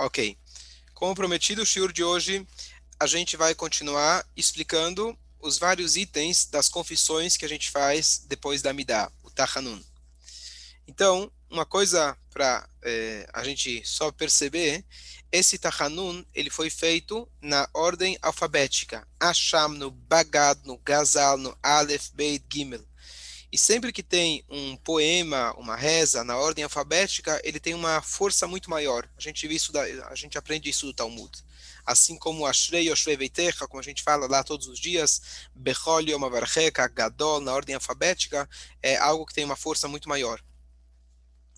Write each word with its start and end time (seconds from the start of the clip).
Ok. 0.00 0.34
Como 0.94 1.14
prometido, 1.14 1.60
o 1.60 1.66
shiur 1.66 1.92
de 1.92 2.02
hoje 2.02 2.46
a 2.98 3.06
gente 3.06 3.36
vai 3.36 3.54
continuar 3.54 4.26
explicando 4.34 5.14
os 5.38 5.58
vários 5.58 5.94
itens 5.94 6.46
das 6.46 6.70
confissões 6.70 7.36
que 7.36 7.44
a 7.44 7.48
gente 7.48 7.70
faz 7.70 8.24
depois 8.26 8.62
da 8.62 8.72
Midah, 8.72 9.12
o 9.22 9.30
Tahanun. 9.30 9.78
Então, 10.88 11.30
uma 11.50 11.66
coisa 11.66 12.16
para 12.30 12.66
é, 12.80 13.28
a 13.30 13.44
gente 13.44 13.86
só 13.86 14.10
perceber, 14.10 14.86
esse 15.30 15.58
Tahanun, 15.58 16.24
ele 16.34 16.48
foi 16.48 16.70
feito 16.70 17.30
na 17.42 17.68
ordem 17.74 18.16
alfabética. 18.22 19.06
Ashamnu, 19.20 19.90
Bagadnu, 19.90 20.78
Gazalnu, 20.78 21.54
Aleph, 21.62 22.08
Beit, 22.14 22.42
Gimel. 22.50 22.89
E 23.52 23.58
sempre 23.58 23.92
que 23.92 24.02
tem 24.02 24.44
um 24.48 24.76
poema, 24.76 25.52
uma 25.58 25.74
reza 25.74 26.22
na 26.22 26.36
ordem 26.36 26.62
alfabética, 26.62 27.40
ele 27.42 27.58
tem 27.58 27.74
uma 27.74 28.00
força 28.00 28.46
muito 28.46 28.70
maior. 28.70 29.08
A 29.16 29.20
gente 29.20 29.46
vê 29.48 29.54
isso, 29.54 29.72
da, 29.72 29.82
a 30.08 30.14
gente 30.14 30.38
aprende 30.38 30.70
isso 30.70 30.86
do 30.86 30.94
Talmud. 30.94 31.30
Assim 31.84 32.16
como 32.16 32.46
Ashrei 32.46 32.88
Yoshvei 32.88 33.16
Veitecha, 33.16 33.66
como 33.66 33.80
a 33.80 33.84
gente 33.84 34.04
fala 34.04 34.28
lá 34.28 34.44
todos 34.44 34.68
os 34.68 34.78
dias, 34.78 35.48
Bechol 35.52 36.02
Yom 36.02 36.20
Gadol, 36.94 37.40
na 37.40 37.52
ordem 37.52 37.74
alfabética, 37.74 38.48
é 38.80 38.96
algo 38.96 39.26
que 39.26 39.34
tem 39.34 39.44
uma 39.44 39.56
força 39.56 39.88
muito 39.88 40.08
maior. 40.08 40.40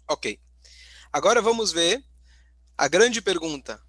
Ok. 0.08 0.40
Agora 1.12 1.42
vamos 1.42 1.72
ver 1.72 2.02
a 2.78 2.88
grande 2.88 3.20
pergunta, 3.20 3.82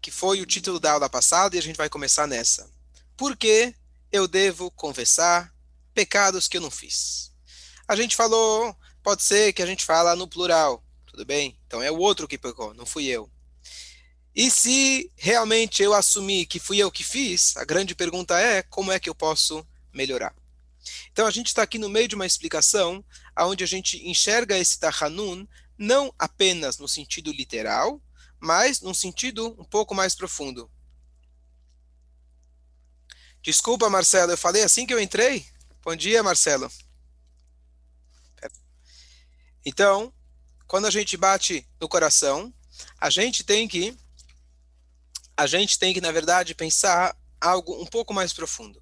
que 0.00 0.10
foi 0.10 0.40
o 0.40 0.46
título 0.46 0.80
da 0.80 0.92
aula 0.92 1.08
passada, 1.08 1.54
e 1.54 1.58
a 1.60 1.62
gente 1.62 1.76
vai 1.76 1.88
começar 1.88 2.26
nessa. 2.26 2.68
Por 3.16 3.36
que 3.36 3.72
eu 4.10 4.26
devo 4.26 4.68
confessar 4.72 5.54
pecados 5.94 6.48
que 6.48 6.56
eu 6.56 6.60
não 6.60 6.70
fiz? 6.70 7.35
A 7.88 7.94
gente 7.94 8.16
falou, 8.16 8.76
pode 9.02 9.22
ser 9.22 9.52
que 9.52 9.62
a 9.62 9.66
gente 9.66 9.84
fala 9.84 10.16
no 10.16 10.26
plural, 10.26 10.82
tudo 11.06 11.24
bem? 11.24 11.58
Então 11.66 11.82
é 11.82 11.90
o 11.90 11.98
outro 11.98 12.26
que 12.26 12.36
pecou, 12.36 12.74
não 12.74 12.84
fui 12.84 13.06
eu. 13.06 13.30
E 14.34 14.50
se 14.50 15.10
realmente 15.16 15.82
eu 15.82 15.94
assumir 15.94 16.46
que 16.46 16.58
fui 16.58 16.78
eu 16.78 16.90
que 16.90 17.04
fiz, 17.04 17.56
a 17.56 17.64
grande 17.64 17.94
pergunta 17.94 18.38
é 18.38 18.62
como 18.62 18.92
é 18.92 18.98
que 18.98 19.08
eu 19.08 19.14
posso 19.14 19.66
melhorar? 19.94 20.34
Então 21.10 21.26
a 21.26 21.30
gente 21.30 21.46
está 21.46 21.62
aqui 21.62 21.78
no 21.78 21.88
meio 21.88 22.08
de 22.08 22.14
uma 22.14 22.26
explicação 22.26 23.04
onde 23.38 23.64
a 23.64 23.66
gente 23.66 24.06
enxerga 24.06 24.58
esse 24.58 24.78
Tahanun 24.78 25.46
não 25.78 26.12
apenas 26.18 26.78
no 26.78 26.88
sentido 26.88 27.32
literal, 27.32 28.00
mas 28.40 28.80
num 28.80 28.94
sentido 28.94 29.56
um 29.58 29.64
pouco 29.64 29.94
mais 29.94 30.14
profundo. 30.14 30.70
Desculpa, 33.42 33.88
Marcelo, 33.88 34.32
eu 34.32 34.38
falei 34.38 34.62
assim 34.62 34.84
que 34.84 34.92
eu 34.92 35.00
entrei? 35.00 35.46
Bom 35.82 35.94
dia, 35.94 36.22
Marcelo. 36.22 36.70
Então, 39.68 40.14
quando 40.68 40.86
a 40.86 40.90
gente 40.90 41.16
bate 41.16 41.68
no 41.80 41.88
coração, 41.88 42.54
a 43.00 43.10
gente 43.10 43.42
tem 43.42 43.66
que 43.66 43.96
a 45.36 45.46
gente 45.46 45.76
tem 45.78 45.92
que, 45.92 46.00
na 46.00 46.12
verdade, 46.12 46.54
pensar 46.54 47.14
algo 47.40 47.82
um 47.82 47.84
pouco 47.84 48.14
mais 48.14 48.32
profundo. 48.32 48.80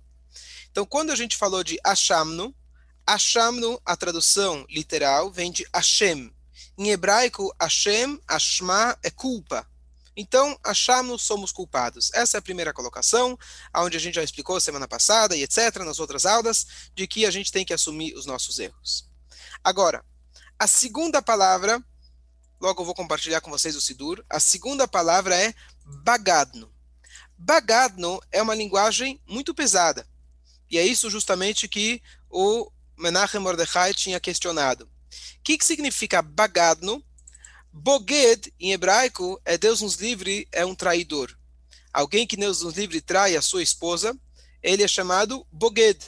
Então, 0.70 0.84
quando 0.84 1.10
a 1.10 1.16
gente 1.16 1.36
falou 1.36 1.64
de 1.64 1.80
Ashamnu, 1.82 2.54
Ashamnu, 3.06 3.80
a 3.84 3.96
tradução 3.96 4.64
literal, 4.68 5.32
vem 5.32 5.50
de 5.50 5.66
Hashem. 5.74 6.32
Em 6.78 6.90
hebraico, 6.90 7.52
Hashem, 7.60 8.20
Ashma 8.28 8.96
é 9.02 9.10
culpa. 9.10 9.66
Então, 10.16 10.56
Ashamnu, 10.62 11.18
somos 11.18 11.50
culpados. 11.50 12.12
Essa 12.12 12.36
é 12.36 12.38
a 12.38 12.42
primeira 12.42 12.72
colocação, 12.72 13.36
onde 13.74 13.96
a 13.96 14.00
gente 14.00 14.14
já 14.14 14.22
explicou 14.22 14.60
semana 14.60 14.86
passada 14.86 15.34
e 15.34 15.42
etc., 15.42 15.78
nas 15.78 15.98
outras 15.98 16.24
aulas, 16.24 16.66
de 16.94 17.06
que 17.08 17.26
a 17.26 17.30
gente 17.32 17.50
tem 17.50 17.64
que 17.64 17.74
assumir 17.74 18.14
os 18.14 18.26
nossos 18.26 18.60
erros. 18.60 19.08
Agora, 19.64 20.04
a 20.58 20.66
segunda 20.66 21.20
palavra, 21.20 21.82
logo 22.60 22.82
eu 22.82 22.86
vou 22.86 22.94
compartilhar 22.94 23.40
com 23.40 23.50
vocês 23.50 23.76
o 23.76 23.80
Sidur, 23.80 24.24
a 24.28 24.38
segunda 24.38 24.86
palavra 24.86 25.36
é 25.36 25.54
bagadno. 25.84 26.72
Bagadno 27.36 28.20
é 28.30 28.40
uma 28.40 28.54
linguagem 28.54 29.20
muito 29.26 29.54
pesada. 29.54 30.06
E 30.70 30.78
é 30.78 30.86
isso 30.86 31.10
justamente 31.10 31.68
que 31.68 32.02
o 32.30 32.70
Menachem 32.96 33.40
Mordechai 33.40 33.92
tinha 33.92 34.20
questionado. 34.20 34.84
O 34.84 34.88
que, 35.42 35.58
que 35.58 35.64
significa 35.64 36.22
bagadno? 36.22 37.04
Boged, 37.72 38.54
em 38.58 38.72
hebraico, 38.72 39.40
é 39.44 39.58
Deus 39.58 39.80
nos 39.80 39.96
livre, 39.96 40.48
é 40.52 40.64
um 40.64 40.76
traidor. 40.76 41.36
Alguém 41.92 42.26
que 42.26 42.36
Deus 42.36 42.62
nos 42.62 42.74
livre 42.74 43.00
trai 43.00 43.36
a 43.36 43.42
sua 43.42 43.62
esposa, 43.62 44.16
ele 44.62 44.82
é 44.82 44.88
chamado 44.88 45.44
Boged. 45.50 45.98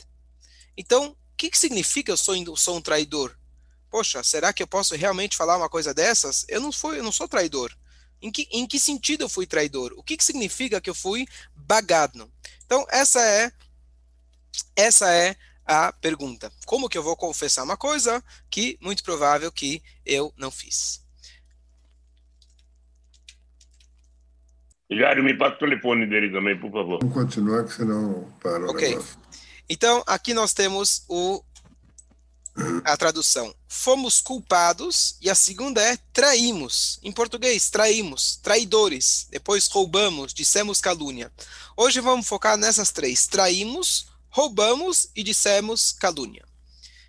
Então, 0.77 1.09
o 1.09 1.37
que, 1.37 1.51
que 1.51 1.59
significa 1.59 2.13
eu 2.13 2.17
sou, 2.17 2.37
eu 2.37 2.57
sou 2.57 2.77
um 2.77 2.81
traidor? 2.81 3.37
Poxa, 3.91 4.23
será 4.23 4.53
que 4.53 4.63
eu 4.63 4.67
posso 4.67 4.95
realmente 4.95 5.37
falar 5.37 5.57
uma 5.57 5.69
coisa 5.69 5.93
dessas? 5.95 6.45
Eu 6.49 6.61
não 6.61 6.73
fui, 6.73 6.99
eu 6.99 7.03
não 7.03 7.13
sou 7.13 7.29
traidor. 7.29 7.73
Em 8.21 8.31
que, 8.31 8.49
em 8.51 8.67
que 8.67 8.79
sentido 8.79 9.25
eu 9.25 9.29
fui 9.29 9.47
traidor? 9.47 9.93
O 9.97 10.03
que, 10.03 10.17
que 10.17 10.25
significa 10.25 10.81
que 10.81 10.89
eu 10.89 10.95
fui 10.95 11.27
bagado? 11.55 12.31
Então, 12.65 12.87
essa 12.91 13.21
é 13.21 13.53
essa 14.75 15.11
é 15.13 15.37
a 15.65 15.93
pergunta. 15.93 16.51
Como 16.65 16.89
que 16.89 16.97
eu 16.97 17.03
vou 17.03 17.17
confessar 17.17 17.63
uma 17.63 17.77
coisa 17.77 18.23
que 18.51 18.79
muito 18.81 19.03
provável 19.03 19.51
que 19.53 19.83
eu 20.05 20.33
não 20.37 20.51
fiz? 20.51 21.05
Jário, 24.91 25.25
me 25.25 25.37
passa 25.37 25.57
o 25.57 25.59
telefone 25.59 26.07
dele 26.07 26.31
também, 26.31 26.59
por 26.59 26.71
favor. 26.71 27.01
Vamos 27.01 27.15
continuar, 27.15 27.65
que 27.65 27.73
senão 27.73 28.33
para 28.41 28.65
o 28.65 28.71
Ok. 28.71 28.89
negócio. 28.89 29.19
Então, 29.69 30.03
aqui 30.07 30.33
nós 30.33 30.53
temos 30.53 31.05
o 31.09 31.43
a 32.85 32.97
tradução. 32.97 33.55
Fomos 33.69 34.21
culpados 34.21 35.17
e 35.21 35.29
a 35.29 35.35
segunda 35.35 35.83
é 35.83 35.97
traímos. 36.13 36.99
Em 37.03 37.13
português, 37.13 37.69
traímos, 37.69 38.37
traidores. 38.37 39.27
Depois 39.31 39.67
roubamos, 39.69 40.33
dissemos 40.33 40.81
calúnia. 40.81 41.31
Hoje 41.77 42.01
vamos 42.01 42.27
focar 42.27 42.57
nessas 42.57 42.91
três: 42.91 43.27
traímos, 43.27 44.09
roubamos 44.31 45.09
e 45.15 45.23
dissemos 45.23 45.93
calúnia. 45.93 46.45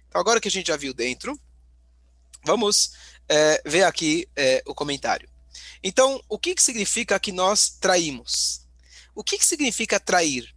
Então, 0.07 0.19
agora 0.19 0.41
que 0.41 0.47
a 0.47 0.51
gente 0.51 0.67
já 0.67 0.77
viu 0.77 0.93
dentro, 0.93 1.39
vamos 2.43 2.91
é, 3.29 3.61
ver 3.65 3.83
aqui 3.83 4.27
é, 4.35 4.61
o 4.65 4.75
comentário. 4.75 5.29
Então, 5.83 6.21
o 6.27 6.37
que, 6.37 6.55
que 6.55 6.61
significa 6.61 7.19
que 7.19 7.31
nós 7.31 7.69
traímos? 7.69 8.61
O 9.15 9.23
que, 9.23 9.37
que 9.37 9.45
significa 9.45 9.99
trair? 9.99 10.53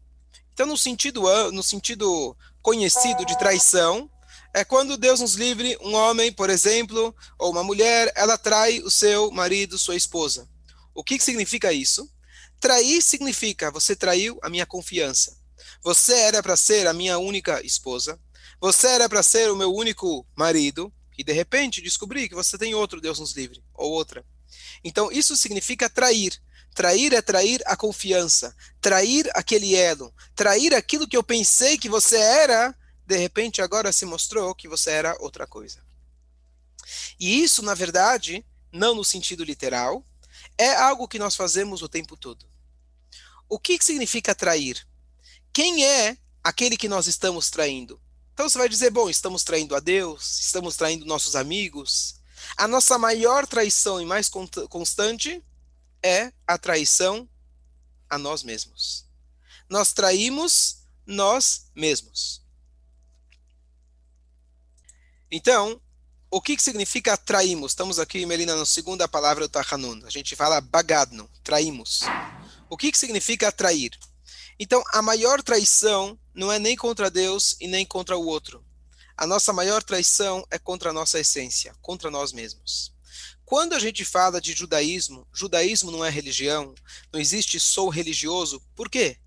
Então, 0.52 0.66
no 0.66 0.76
sentido, 0.76 1.22
no 1.52 1.62
sentido 1.62 2.36
conhecido 2.62 3.24
de 3.24 3.38
traição, 3.38 4.10
é 4.52 4.64
quando 4.64 4.96
Deus 4.96 5.20
nos 5.20 5.34
livre, 5.34 5.76
um 5.80 5.94
homem, 5.94 6.32
por 6.32 6.50
exemplo, 6.50 7.14
ou 7.38 7.52
uma 7.52 7.62
mulher, 7.62 8.12
ela 8.16 8.36
trai 8.36 8.80
o 8.80 8.90
seu 8.90 9.30
marido, 9.30 9.78
sua 9.78 9.96
esposa. 9.96 10.48
O 10.94 11.04
que, 11.04 11.18
que 11.18 11.24
significa 11.24 11.72
isso? 11.72 12.10
Trair 12.58 13.00
significa 13.00 13.70
você 13.70 13.94
traiu 13.94 14.38
a 14.42 14.50
minha 14.50 14.66
confiança. 14.66 15.38
Você 15.82 16.12
era 16.12 16.42
para 16.42 16.56
ser 16.56 16.86
a 16.86 16.92
minha 16.92 17.18
única 17.18 17.64
esposa. 17.64 18.20
Você 18.60 18.88
era 18.88 19.08
para 19.08 19.22
ser 19.22 19.50
o 19.50 19.56
meu 19.56 19.72
único 19.72 20.26
marido. 20.36 20.92
E 21.16 21.24
de 21.24 21.32
repente 21.32 21.80
descobri 21.80 22.28
que 22.28 22.34
você 22.34 22.58
tem 22.58 22.74
outro 22.74 23.00
Deus 23.00 23.18
nos 23.18 23.34
livre, 23.34 23.62
ou 23.74 23.90
outra. 23.92 24.24
Então 24.82 25.12
isso 25.12 25.36
significa 25.36 25.88
trair. 25.88 26.32
Trair 26.74 27.12
é 27.12 27.20
trair 27.20 27.60
a 27.66 27.76
confiança, 27.76 28.54
trair 28.80 29.28
aquele 29.34 29.74
elo, 29.74 30.14
trair 30.34 30.74
aquilo 30.74 31.06
que 31.06 31.16
eu 31.16 31.22
pensei 31.22 31.76
que 31.76 31.88
você 31.88 32.16
era 32.16 32.74
de 33.10 33.16
repente 33.16 33.60
agora 33.60 33.92
se 33.92 34.06
mostrou 34.06 34.54
que 34.54 34.68
você 34.68 34.90
era 34.92 35.16
outra 35.18 35.44
coisa. 35.44 35.84
E 37.18 37.42
isso, 37.42 37.60
na 37.60 37.74
verdade, 37.74 38.46
não 38.72 38.94
no 38.94 39.04
sentido 39.04 39.42
literal, 39.42 40.04
é 40.56 40.76
algo 40.76 41.08
que 41.08 41.18
nós 41.18 41.34
fazemos 41.34 41.82
o 41.82 41.88
tempo 41.88 42.16
todo. 42.16 42.46
O 43.48 43.58
que 43.58 43.82
significa 43.82 44.32
trair? 44.32 44.86
Quem 45.52 45.84
é 45.84 46.16
aquele 46.42 46.76
que 46.76 46.88
nós 46.88 47.08
estamos 47.08 47.50
traindo? 47.50 48.00
Então 48.32 48.48
você 48.48 48.56
vai 48.56 48.68
dizer, 48.68 48.90
bom, 48.90 49.10
estamos 49.10 49.42
traindo 49.42 49.74
a 49.74 49.80
Deus, 49.80 50.38
estamos 50.38 50.76
traindo 50.76 51.04
nossos 51.04 51.34
amigos. 51.34 52.14
A 52.56 52.68
nossa 52.68 52.96
maior 52.96 53.44
traição 53.44 54.00
e 54.00 54.06
mais 54.06 54.28
constante 54.68 55.44
é 56.00 56.32
a 56.46 56.56
traição 56.56 57.28
a 58.08 58.16
nós 58.16 58.44
mesmos. 58.44 59.04
Nós 59.68 59.92
traímos 59.92 60.84
nós 61.04 61.66
mesmos. 61.74 62.40
Então, 65.30 65.80
o 66.28 66.40
que, 66.40 66.56
que 66.56 66.62
significa 66.62 67.16
traímos? 67.16 67.70
Estamos 67.70 68.00
aqui, 68.00 68.26
Melina, 68.26 68.56
na 68.56 68.66
segunda 68.66 69.06
palavra 69.06 69.46
do 69.46 69.50
Tahanun. 69.50 70.02
A 70.04 70.10
gente 70.10 70.34
fala 70.34 70.60
bagadno, 70.60 71.30
traímos. 71.44 72.00
O 72.68 72.76
que, 72.76 72.90
que 72.90 72.98
significa 72.98 73.52
trair? 73.52 73.92
Então, 74.58 74.82
a 74.92 75.00
maior 75.00 75.40
traição 75.40 76.18
não 76.34 76.50
é 76.50 76.58
nem 76.58 76.76
contra 76.76 77.08
Deus 77.08 77.56
e 77.60 77.68
nem 77.68 77.86
contra 77.86 78.16
o 78.16 78.26
outro. 78.26 78.64
A 79.16 79.24
nossa 79.24 79.52
maior 79.52 79.84
traição 79.84 80.44
é 80.50 80.58
contra 80.58 80.90
a 80.90 80.92
nossa 80.92 81.20
essência, 81.20 81.76
contra 81.80 82.10
nós 82.10 82.32
mesmos. 82.32 82.92
Quando 83.44 83.74
a 83.74 83.78
gente 83.78 84.04
fala 84.04 84.40
de 84.40 84.52
judaísmo, 84.52 85.28
judaísmo 85.32 85.92
não 85.92 86.04
é 86.04 86.10
religião, 86.10 86.74
não 87.12 87.20
existe 87.20 87.60
sou 87.60 87.88
religioso. 87.88 88.60
Por 88.74 88.88
quê? 88.88 89.18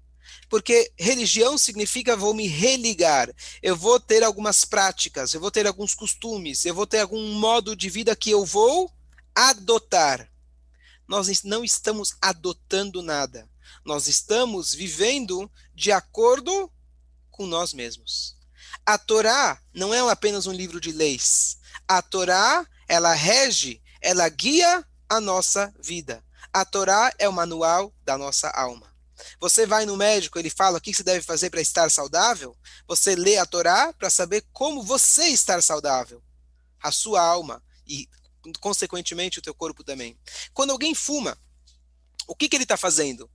Porque 0.53 0.93
religião 0.95 1.57
significa 1.57 2.15
vou 2.15 2.31
me 2.31 2.45
religar, 2.47 3.27
eu 3.59 3.75
vou 3.75 3.99
ter 3.99 4.21
algumas 4.21 4.63
práticas, 4.63 5.33
eu 5.33 5.41
vou 5.41 5.49
ter 5.49 5.65
alguns 5.65 5.95
costumes, 5.95 6.63
eu 6.63 6.75
vou 6.75 6.85
ter 6.85 6.99
algum 6.99 7.33
modo 7.39 7.75
de 7.75 7.89
vida 7.89 8.15
que 8.15 8.29
eu 8.29 8.45
vou 8.45 8.87
adotar. 9.33 10.29
nós 11.07 11.41
não 11.41 11.63
estamos 11.63 12.15
adotando 12.21 13.01
nada. 13.01 13.49
Nós 13.83 14.07
estamos 14.07 14.75
vivendo 14.75 15.51
de 15.73 15.91
acordo 15.91 16.71
com 17.31 17.47
nós 17.47 17.73
mesmos. 17.73 18.37
A 18.85 18.95
Torá 18.95 19.59
não 19.73 19.91
é 19.91 20.07
apenas 20.07 20.45
um 20.45 20.53
livro 20.53 20.79
de 20.79 20.91
leis. 20.91 21.57
A 21.87 21.99
Torá, 21.99 22.63
ela 22.87 23.15
rege, 23.15 23.81
ela 23.99 24.29
guia 24.29 24.85
a 25.09 25.19
nossa 25.19 25.73
vida. 25.81 26.23
A 26.53 26.63
Torá 26.63 27.11
é 27.17 27.27
o 27.27 27.33
manual 27.33 27.91
da 28.05 28.19
nossa 28.19 28.49
alma. 28.49 28.92
Você 29.39 29.65
vai 29.65 29.85
no 29.85 29.97
médico, 29.97 30.39
ele 30.39 30.49
fala 30.49 30.77
o 30.77 30.81
que 30.81 30.93
você 30.93 31.03
deve 31.03 31.21
fazer 31.21 31.49
para 31.49 31.61
estar 31.61 31.89
saudável. 31.89 32.57
Você 32.87 33.15
lê 33.15 33.37
a 33.37 33.45
Torá 33.45 33.93
para 33.93 34.09
saber 34.09 34.45
como 34.51 34.83
você 34.83 35.27
estar 35.27 35.61
saudável. 35.61 36.21
A 36.81 36.91
sua 36.91 37.21
alma 37.21 37.63
e, 37.87 38.07
consequentemente, 38.59 39.39
o 39.39 39.41
teu 39.41 39.53
corpo 39.53 39.83
também. 39.83 40.17
Quando 40.53 40.71
alguém 40.71 40.93
fuma, 40.93 41.37
o 42.27 42.35
que, 42.35 42.49
que 42.49 42.55
ele 42.55 42.63
está 42.63 42.77
fazendo? 42.77 43.29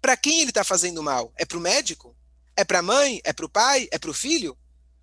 Para 0.00 0.16
quem 0.16 0.40
ele 0.40 0.50
está 0.50 0.64
fazendo 0.64 1.02
mal? 1.02 1.32
É 1.36 1.44
para 1.44 1.58
o 1.58 1.60
médico? 1.60 2.16
É 2.56 2.64
para 2.64 2.80
a 2.80 2.82
mãe? 2.82 3.20
É 3.24 3.32
para 3.32 3.46
o 3.46 3.48
pai? 3.48 3.88
É 3.90 3.98
para 3.98 4.10
o 4.10 4.14
filho? 4.14 4.58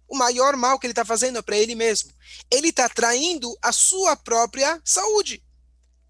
O 0.07 0.17
maior 0.17 0.55
mal 0.55 0.79
que 0.79 0.87
ele 0.87 0.91
está 0.91 1.05
fazendo 1.05 1.37
é 1.37 1.41
para 1.41 1.57
ele 1.57 1.75
mesmo. 1.75 2.11
Ele 2.51 2.69
está 2.69 2.89
traindo 2.89 3.55
a 3.61 3.71
sua 3.71 4.15
própria 4.15 4.81
saúde. 4.83 5.43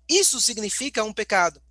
Isso 0.08 0.40
significa 0.40 1.04
um 1.04 1.14
pecado. 1.14 1.62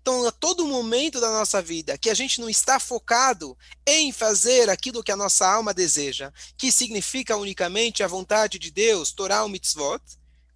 Então, 0.00 0.26
a 0.26 0.32
todo 0.32 0.66
momento 0.66 1.20
da 1.20 1.30
nossa 1.30 1.60
vida 1.62 1.98
que 1.98 2.10
a 2.10 2.14
gente 2.14 2.40
não 2.40 2.48
está 2.48 2.78
focado 2.78 3.56
em 3.86 4.12
fazer 4.12 4.68
aquilo 4.70 5.02
que 5.02 5.12
a 5.12 5.16
nossa 5.16 5.46
alma 5.46 5.74
deseja, 5.74 6.32
que 6.56 6.70
significa 6.72 7.36
unicamente 7.36 8.02
a 8.02 8.08
vontade 8.08 8.58
de 8.58 8.70
Deus, 8.70 9.12
Torah 9.12 9.42
ou 9.42 9.48
Mitzvot, 9.48 10.02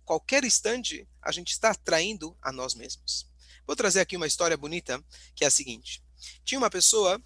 qualquer 0.04 0.44
instante 0.44 1.08
a 1.22 1.30
gente 1.30 1.52
está 1.52 1.74
traindo 1.74 2.36
a 2.42 2.50
nós 2.50 2.74
mesmos. 2.74 3.26
Vou 3.66 3.76
trazer 3.76 4.00
aqui 4.00 4.16
uma 4.16 4.26
história 4.26 4.56
bonita, 4.56 5.02
que 5.34 5.44
é 5.44 5.46
a 5.46 5.50
seguinte. 5.50 6.02
Tinha 6.44 6.58
uma 6.58 6.70
pessoa, 6.70 7.20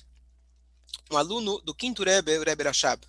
um 1.10 1.16
aluno 1.16 1.60
do 1.62 1.74
quinto 1.74 2.04
Rebbe, 2.04 2.36
o 2.36 2.44
Rebbe 2.44 2.64
Rashab. 2.64 3.06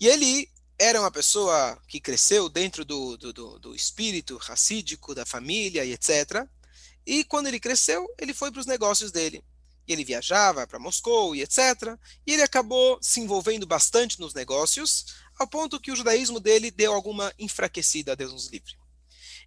E 0.00 0.06
ele 0.06 0.48
era 0.78 1.00
uma 1.00 1.10
pessoa 1.10 1.76
que 1.88 2.00
cresceu 2.00 2.48
dentro 2.48 2.84
do, 2.84 3.16
do, 3.16 3.32
do, 3.32 3.58
do 3.58 3.74
espírito 3.74 4.36
racídico, 4.36 5.12
da 5.12 5.26
família 5.26 5.84
e 5.84 5.92
etc. 5.92 6.46
E 7.08 7.24
quando 7.24 7.46
ele 7.46 7.58
cresceu, 7.58 8.06
ele 8.18 8.34
foi 8.34 8.52
para 8.52 8.60
os 8.60 8.66
negócios 8.66 9.10
dele. 9.10 9.42
E 9.86 9.94
ele 9.94 10.04
viajava 10.04 10.66
para 10.66 10.78
Moscou 10.78 11.34
e 11.34 11.40
etc. 11.40 11.96
E 12.26 12.34
ele 12.34 12.42
acabou 12.42 12.98
se 13.00 13.18
envolvendo 13.18 13.66
bastante 13.66 14.20
nos 14.20 14.34
negócios, 14.34 15.06
ao 15.38 15.46
ponto 15.48 15.80
que 15.80 15.90
o 15.90 15.96
judaísmo 15.96 16.38
dele 16.38 16.70
deu 16.70 16.92
alguma 16.92 17.32
enfraquecida, 17.38 18.12
a 18.12 18.14
Deus 18.14 18.34
nos 18.34 18.48
livre. 18.48 18.76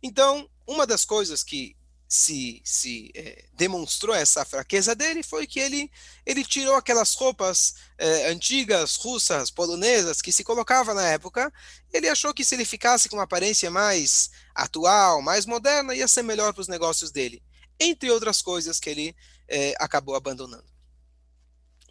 Então, 0.02 0.50
uma 0.66 0.88
das 0.88 1.06
coisas 1.06 1.44
que 1.44 1.78
se, 2.08 2.64
se 2.66 3.12
é, 3.14 3.46
demonstrou 3.54 4.16
essa 4.16 4.44
fraqueza 4.44 4.96
dele 4.96 5.22
foi 5.22 5.46
que 5.46 5.60
ele, 5.60 5.92
ele 6.26 6.44
tirou 6.44 6.74
aquelas 6.74 7.14
roupas 7.14 7.76
é, 7.96 8.32
antigas, 8.32 8.96
russas, 8.96 9.52
polonesas, 9.52 10.20
que 10.20 10.32
se 10.32 10.44
colocava 10.44 10.96
na 10.96 11.08
época. 11.08 11.54
Ele 11.94 12.10
achou 12.10 12.34
que 12.34 12.44
se 12.44 12.56
ele 12.56 12.66
ficasse 12.66 13.08
com 13.08 13.18
uma 13.18 13.26
aparência 13.26 13.70
mais 13.70 14.32
atual, 14.56 15.22
mais 15.22 15.46
moderna, 15.46 15.94
ia 15.94 16.08
ser 16.08 16.24
melhor 16.24 16.54
para 16.54 16.62
os 16.62 16.68
negócios 16.68 17.12
dele. 17.12 17.40
Entre 17.84 18.12
outras 18.12 18.44
coisas 18.44 18.80
que 18.80 18.92
ele 18.92 19.16
é, 19.48 19.74
acabou 19.80 20.14
abandonando. 20.14 20.72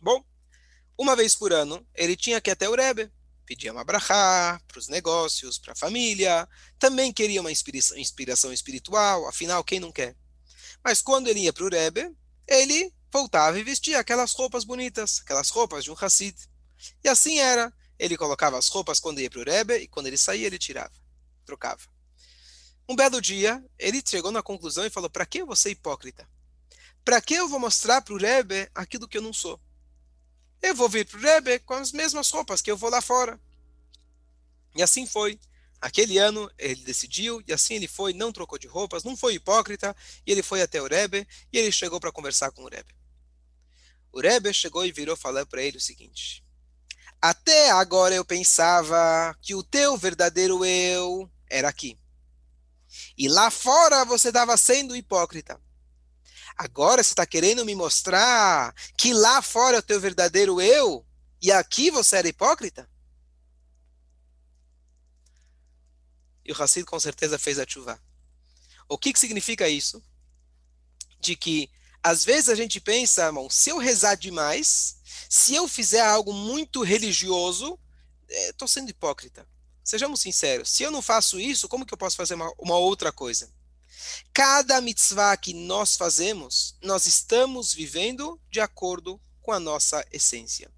Bom, 0.00 0.24
uma 0.96 1.16
vez 1.16 1.34
por 1.34 1.52
ano, 1.52 1.84
ele 1.96 2.16
tinha 2.16 2.40
que 2.40 2.48
ir 2.48 2.52
até 2.52 2.68
o 2.68 2.76
Rebbe, 2.76 3.10
pedia 3.44 3.72
uma 3.72 3.82
brachá 3.82 4.60
para 4.68 4.78
os 4.78 4.86
negócios, 4.86 5.58
para 5.58 5.72
a 5.72 5.76
família, 5.76 6.48
também 6.78 7.12
queria 7.12 7.40
uma 7.40 7.50
inspiração, 7.50 7.98
inspiração 7.98 8.52
espiritual, 8.52 9.26
afinal, 9.26 9.64
quem 9.64 9.80
não 9.80 9.90
quer? 9.90 10.14
Mas 10.84 11.02
quando 11.02 11.26
ele 11.26 11.40
ia 11.40 11.52
para 11.52 11.64
o 11.64 11.68
Rebbe, 11.68 12.16
ele 12.46 12.94
voltava 13.12 13.58
e 13.58 13.64
vestia 13.64 13.98
aquelas 13.98 14.32
roupas 14.32 14.62
bonitas, 14.62 15.20
aquelas 15.22 15.50
roupas 15.50 15.82
de 15.82 15.90
um 15.90 15.96
Hassid. 16.00 16.36
E 17.02 17.08
assim 17.08 17.40
era. 17.40 17.72
Ele 17.98 18.16
colocava 18.16 18.56
as 18.56 18.68
roupas 18.68 19.00
quando 19.00 19.20
ia 19.20 19.28
para 19.28 19.40
o 19.40 19.44
Rebbe 19.44 19.74
e 19.74 19.88
quando 19.88 20.06
ele 20.06 20.16
saía 20.16 20.46
ele 20.46 20.58
tirava, 20.58 20.94
trocava. 21.44 21.82
Um 22.90 22.96
belo 22.96 23.20
dia, 23.20 23.64
ele 23.78 24.02
chegou 24.04 24.32
na 24.32 24.42
conclusão 24.42 24.84
e 24.84 24.90
falou: 24.90 25.08
Para 25.08 25.24
que 25.24 25.38
eu 25.38 25.46
vou 25.46 25.54
ser 25.54 25.70
hipócrita? 25.70 26.28
Para 27.04 27.20
que 27.20 27.34
eu 27.34 27.48
vou 27.48 27.60
mostrar 27.60 28.02
para 28.02 28.14
o 28.14 28.18
Rebbe 28.18 28.68
aquilo 28.74 29.06
que 29.06 29.16
eu 29.16 29.22
não 29.22 29.32
sou? 29.32 29.60
eu 30.60 30.74
vou 30.74 30.88
vir 30.88 31.06
para 31.06 31.16
o 31.16 31.22
Rebbe 31.22 31.60
com 31.60 31.74
as 31.74 31.92
mesmas 31.92 32.28
roupas 32.30 32.60
que 32.60 32.68
eu 32.68 32.76
vou 32.76 32.90
lá 32.90 33.00
fora. 33.00 33.40
E 34.74 34.82
assim 34.82 35.06
foi. 35.06 35.38
Aquele 35.80 36.18
ano 36.18 36.50
ele 36.58 36.82
decidiu, 36.82 37.40
e 37.46 37.52
assim 37.52 37.74
ele 37.74 37.86
foi, 37.86 38.12
não 38.12 38.32
trocou 38.32 38.58
de 38.58 38.66
roupas, 38.66 39.04
não 39.04 39.16
foi 39.16 39.34
hipócrita, 39.34 39.96
e 40.26 40.32
ele 40.32 40.42
foi 40.42 40.60
até 40.60 40.82
o 40.82 40.88
Rebbe, 40.88 41.28
e 41.52 41.58
ele 41.58 41.70
chegou 41.70 42.00
para 42.00 42.10
conversar 42.10 42.50
com 42.50 42.64
o 42.64 42.68
Rebbe. 42.68 42.92
O 44.12 44.20
Rebbe 44.20 44.52
chegou 44.52 44.84
e 44.84 44.90
virou 44.90 45.16
falar 45.16 45.46
para 45.46 45.62
ele 45.62 45.76
o 45.76 45.80
seguinte: 45.80 46.44
Até 47.22 47.70
agora 47.70 48.16
eu 48.16 48.24
pensava 48.24 49.32
que 49.40 49.54
o 49.54 49.62
teu 49.62 49.96
verdadeiro 49.96 50.64
eu 50.64 51.30
era 51.48 51.68
aqui. 51.68 51.96
E 53.20 53.28
lá 53.28 53.50
fora 53.50 54.02
você 54.02 54.28
estava 54.28 54.56
sendo 54.56 54.96
hipócrita. 54.96 55.60
Agora 56.56 57.04
você 57.04 57.12
está 57.12 57.26
querendo 57.26 57.66
me 57.66 57.74
mostrar 57.74 58.74
que 58.96 59.12
lá 59.12 59.42
fora 59.42 59.76
é 59.76 59.78
o 59.80 59.82
teu 59.82 60.00
verdadeiro 60.00 60.58
eu 60.58 61.06
e 61.38 61.52
aqui 61.52 61.90
você 61.90 62.16
era 62.16 62.28
hipócrita? 62.28 62.88
E 66.42 66.50
o 66.50 66.62
Hassid 66.62 66.86
com 66.86 66.98
certeza 66.98 67.38
fez 67.38 67.58
a 67.58 67.66
chuva. 67.68 68.02
O 68.88 68.96
que, 68.96 69.12
que 69.12 69.18
significa 69.18 69.68
isso? 69.68 70.02
De 71.20 71.36
que 71.36 71.70
às 72.02 72.24
vezes 72.24 72.48
a 72.48 72.54
gente 72.54 72.80
pensa, 72.80 73.26
irmão, 73.26 73.50
se 73.50 73.68
eu 73.68 73.76
rezar 73.76 74.14
demais, 74.14 74.96
se 75.28 75.54
eu 75.54 75.68
fizer 75.68 76.00
algo 76.00 76.32
muito 76.32 76.82
religioso, 76.82 77.78
estou 78.26 78.64
é, 78.64 78.68
sendo 78.68 78.88
hipócrita. 78.88 79.46
Sejamos 79.90 80.20
sinceros, 80.20 80.70
se 80.70 80.84
eu 80.84 80.90
não 80.92 81.02
faço 81.02 81.40
isso, 81.40 81.68
como 81.68 81.84
que 81.84 81.92
eu 81.92 81.98
posso 81.98 82.16
fazer 82.16 82.34
uma, 82.34 82.48
uma 82.60 82.76
outra 82.76 83.10
coisa? 83.10 83.50
Cada 84.32 84.80
mitzvah 84.80 85.36
que 85.36 85.52
nós 85.52 85.96
fazemos, 85.96 86.76
nós 86.80 87.06
estamos 87.06 87.74
vivendo 87.74 88.40
de 88.48 88.60
acordo 88.60 89.20
com 89.42 89.50
a 89.50 89.58
nossa 89.58 90.06
essência. 90.12 90.70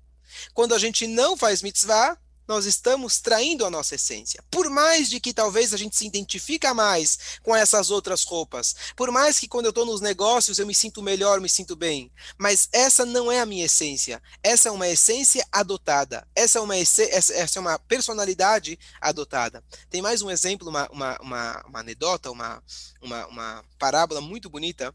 Quando 0.54 0.74
a 0.74 0.78
gente 0.78 1.06
não 1.06 1.36
faz 1.36 1.60
mitzvah, 1.60 2.18
nós 2.52 2.66
estamos 2.66 3.18
traindo 3.18 3.64
a 3.64 3.70
nossa 3.70 3.94
essência. 3.94 4.44
Por 4.50 4.68
mais 4.68 5.08
de 5.08 5.18
que 5.18 5.32
talvez 5.32 5.72
a 5.72 5.78
gente 5.78 5.96
se 5.96 6.06
identifica 6.06 6.74
mais 6.74 7.38
com 7.42 7.56
essas 7.56 7.90
outras 7.90 8.24
roupas, 8.24 8.76
por 8.94 9.10
mais 9.10 9.40
que 9.40 9.48
quando 9.48 9.64
eu 9.64 9.70
estou 9.70 9.86
nos 9.86 10.02
negócios 10.02 10.58
eu 10.58 10.66
me 10.66 10.74
sinto 10.74 11.02
melhor, 11.02 11.40
me 11.40 11.48
sinto 11.48 11.74
bem, 11.74 12.12
mas 12.36 12.68
essa 12.70 13.06
não 13.06 13.32
é 13.32 13.40
a 13.40 13.46
minha 13.46 13.64
essência. 13.64 14.22
Essa 14.42 14.68
é 14.68 14.72
uma 14.72 14.86
essência 14.86 15.46
adotada. 15.50 16.28
Essa 16.36 16.58
é 16.58 16.60
uma, 16.60 16.76
essa 16.76 17.58
é 17.58 17.60
uma 17.60 17.78
personalidade 17.78 18.78
adotada. 19.00 19.64
Tem 19.88 20.02
mais 20.02 20.20
um 20.20 20.30
exemplo, 20.30 20.68
uma, 20.68 20.86
uma, 20.90 21.18
uma, 21.22 21.64
uma 21.66 21.80
anedota, 21.80 22.30
uma, 22.30 22.62
uma, 23.00 23.26
uma 23.28 23.64
parábola 23.78 24.20
muito 24.20 24.50
bonita 24.50 24.94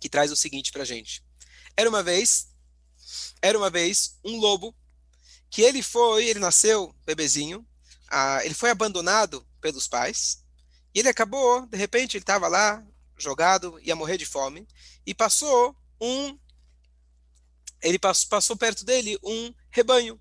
que 0.00 0.08
traz 0.08 0.32
o 0.32 0.36
seguinte 0.36 0.72
para 0.72 0.84
gente. 0.84 1.22
Era 1.76 1.88
uma 1.88 2.02
vez, 2.02 2.48
era 3.40 3.56
uma 3.56 3.70
vez 3.70 4.18
um 4.24 4.36
lobo 4.36 4.74
que 5.50 5.62
ele 5.62 5.82
foi, 5.82 6.26
ele 6.26 6.38
nasceu 6.38 6.94
bebezinho, 7.04 7.66
ah, 8.08 8.38
ele 8.44 8.54
foi 8.54 8.70
abandonado 8.70 9.46
pelos 9.60 9.88
pais, 9.88 10.44
e 10.94 11.00
ele 11.00 11.08
acabou, 11.08 11.66
de 11.66 11.76
repente, 11.76 12.16
ele 12.16 12.22
estava 12.22 12.48
lá, 12.48 12.84
jogado, 13.18 13.78
ia 13.82 13.96
morrer 13.96 14.16
de 14.16 14.24
fome, 14.24 14.66
e 15.04 15.12
passou 15.12 15.76
um, 16.00 16.38
ele 17.82 17.98
passou, 17.98 18.28
passou 18.28 18.56
perto 18.56 18.84
dele 18.84 19.18
um 19.22 19.52
rebanho. 19.70 20.20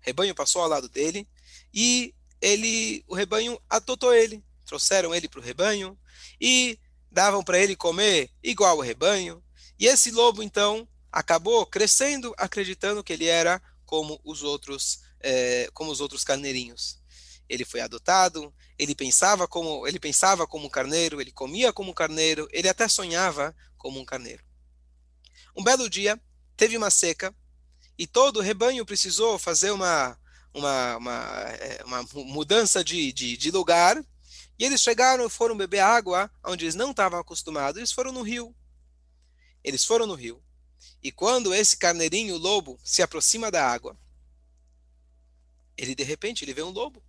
Rebanho 0.00 0.34
passou 0.34 0.62
ao 0.62 0.68
lado 0.68 0.88
dele, 0.88 1.28
e 1.72 2.14
ele, 2.40 3.04
o 3.06 3.14
rebanho 3.14 3.60
adotou 3.68 4.14
ele, 4.14 4.42
trouxeram 4.64 5.14
ele 5.14 5.28
para 5.28 5.40
o 5.40 5.42
rebanho, 5.42 5.98
e 6.40 6.78
davam 7.10 7.42
para 7.42 7.58
ele 7.58 7.76
comer 7.76 8.30
igual 8.42 8.78
o 8.78 8.82
rebanho, 8.82 9.42
e 9.78 9.86
esse 9.86 10.10
lobo, 10.10 10.42
então, 10.42 10.88
acabou 11.12 11.66
crescendo, 11.66 12.34
acreditando 12.38 13.02
que 13.02 13.12
ele 13.12 13.26
era 13.26 13.60
como 13.90 14.20
os 14.22 14.44
outros, 14.44 15.00
é, 15.18 15.68
como 15.74 15.90
os 15.90 16.00
outros 16.00 16.22
carneirinhos. 16.22 17.00
Ele 17.48 17.64
foi 17.64 17.80
adotado, 17.80 18.54
ele 18.78 18.94
pensava 18.94 19.48
como 19.48 19.84
ele 19.84 19.98
pensava 19.98 20.46
como 20.46 20.66
um 20.66 20.70
carneiro, 20.70 21.20
ele 21.20 21.32
comia 21.32 21.72
como 21.72 21.90
um 21.90 21.92
carneiro, 21.94 22.46
ele 22.52 22.68
até 22.68 22.86
sonhava 22.86 23.52
como 23.76 23.98
um 23.98 24.04
carneiro. 24.04 24.44
Um 25.56 25.64
belo 25.64 25.90
dia 25.90 26.20
teve 26.56 26.76
uma 26.76 26.88
seca 26.88 27.34
e 27.98 28.06
todo 28.06 28.36
o 28.36 28.40
rebanho 28.40 28.86
precisou 28.86 29.40
fazer 29.40 29.72
uma 29.72 30.16
uma, 30.54 30.96
uma, 30.96 31.40
é, 31.48 31.82
uma 31.84 32.04
mudança 32.14 32.84
de, 32.84 33.12
de, 33.12 33.36
de 33.36 33.50
lugar 33.50 34.00
e 34.56 34.64
eles 34.64 34.80
chegaram 34.80 35.26
e 35.26 35.30
foram 35.30 35.56
beber 35.56 35.80
água 35.80 36.30
onde 36.46 36.64
eles 36.64 36.76
não 36.76 36.92
estavam 36.92 37.18
acostumados. 37.18 37.78
Eles 37.78 37.90
foram 37.90 38.12
no 38.12 38.22
rio. 38.22 38.54
Eles 39.64 39.84
foram 39.84 40.06
no 40.06 40.14
rio. 40.14 40.40
E 41.02 41.10
quando 41.10 41.54
esse 41.54 41.76
carneirinho, 41.76 42.34
o 42.34 42.38
lobo, 42.38 42.78
se 42.84 43.02
aproxima 43.02 43.50
da 43.50 43.66
água, 43.66 43.98
ele 45.76 45.94
de 45.94 46.02
repente 46.02 46.44
ele 46.44 46.52
vê 46.52 46.62
um 46.62 46.70
lobo. 46.70 47.02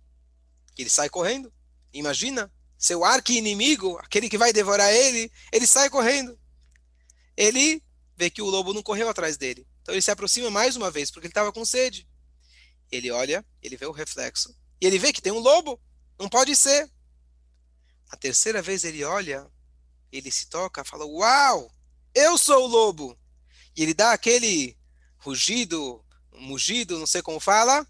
Ele 0.78 0.88
sai 0.88 1.10
correndo. 1.10 1.52
Imagina 1.92 2.50
seu 2.78 3.04
arqui-inimigo, 3.04 3.98
aquele 3.98 4.28
que 4.28 4.38
vai 4.38 4.52
devorar 4.52 4.92
ele, 4.92 5.30
ele 5.52 5.66
sai 5.66 5.88
correndo. 5.90 6.38
Ele 7.36 7.82
vê 8.16 8.30
que 8.30 8.42
o 8.42 8.46
lobo 8.46 8.72
não 8.72 8.82
correu 8.82 9.08
atrás 9.08 9.36
dele. 9.36 9.66
Então 9.82 9.94
ele 9.94 10.02
se 10.02 10.10
aproxima 10.10 10.50
mais 10.50 10.74
uma 10.74 10.90
vez, 10.90 11.10
porque 11.10 11.26
ele 11.26 11.30
estava 11.30 11.52
com 11.52 11.64
sede. 11.64 12.08
Ele 12.90 13.10
olha, 13.10 13.44
ele 13.62 13.76
vê 13.76 13.86
o 13.86 13.92
reflexo. 13.92 14.56
E 14.80 14.86
ele 14.86 14.98
vê 14.98 15.12
que 15.12 15.22
tem 15.22 15.32
um 15.32 15.38
lobo. 15.38 15.80
Não 16.18 16.28
pode 16.28 16.56
ser. 16.56 16.90
A 18.10 18.16
terceira 18.16 18.60
vez 18.60 18.84
ele 18.84 19.04
olha, 19.04 19.48
ele 20.10 20.30
se 20.30 20.46
toca, 20.48 20.84
fala: 20.84 21.06
Uau, 21.06 21.72
eu 22.14 22.36
sou 22.36 22.64
o 22.64 22.66
lobo. 22.66 23.18
E 23.76 23.82
ele 23.82 23.94
dá 23.94 24.12
aquele 24.12 24.76
rugido, 25.18 26.04
mugido, 26.32 26.98
não 26.98 27.06
sei 27.06 27.22
como 27.22 27.40
fala, 27.40 27.86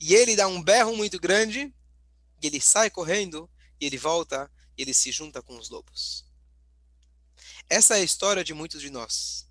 e 0.00 0.14
ele 0.14 0.34
dá 0.34 0.48
um 0.48 0.62
berro 0.62 0.96
muito 0.96 1.20
grande, 1.20 1.72
e 2.42 2.46
ele 2.46 2.60
sai 2.60 2.90
correndo, 2.90 3.48
e 3.80 3.86
ele 3.86 3.98
volta, 3.98 4.50
e 4.76 4.82
ele 4.82 4.94
se 4.94 5.12
junta 5.12 5.42
com 5.42 5.58
os 5.58 5.68
lobos. 5.68 6.24
Essa 7.68 7.96
é 7.96 8.00
a 8.00 8.04
história 8.04 8.42
de 8.42 8.54
muitos 8.54 8.80
de 8.80 8.90
nós. 8.90 9.46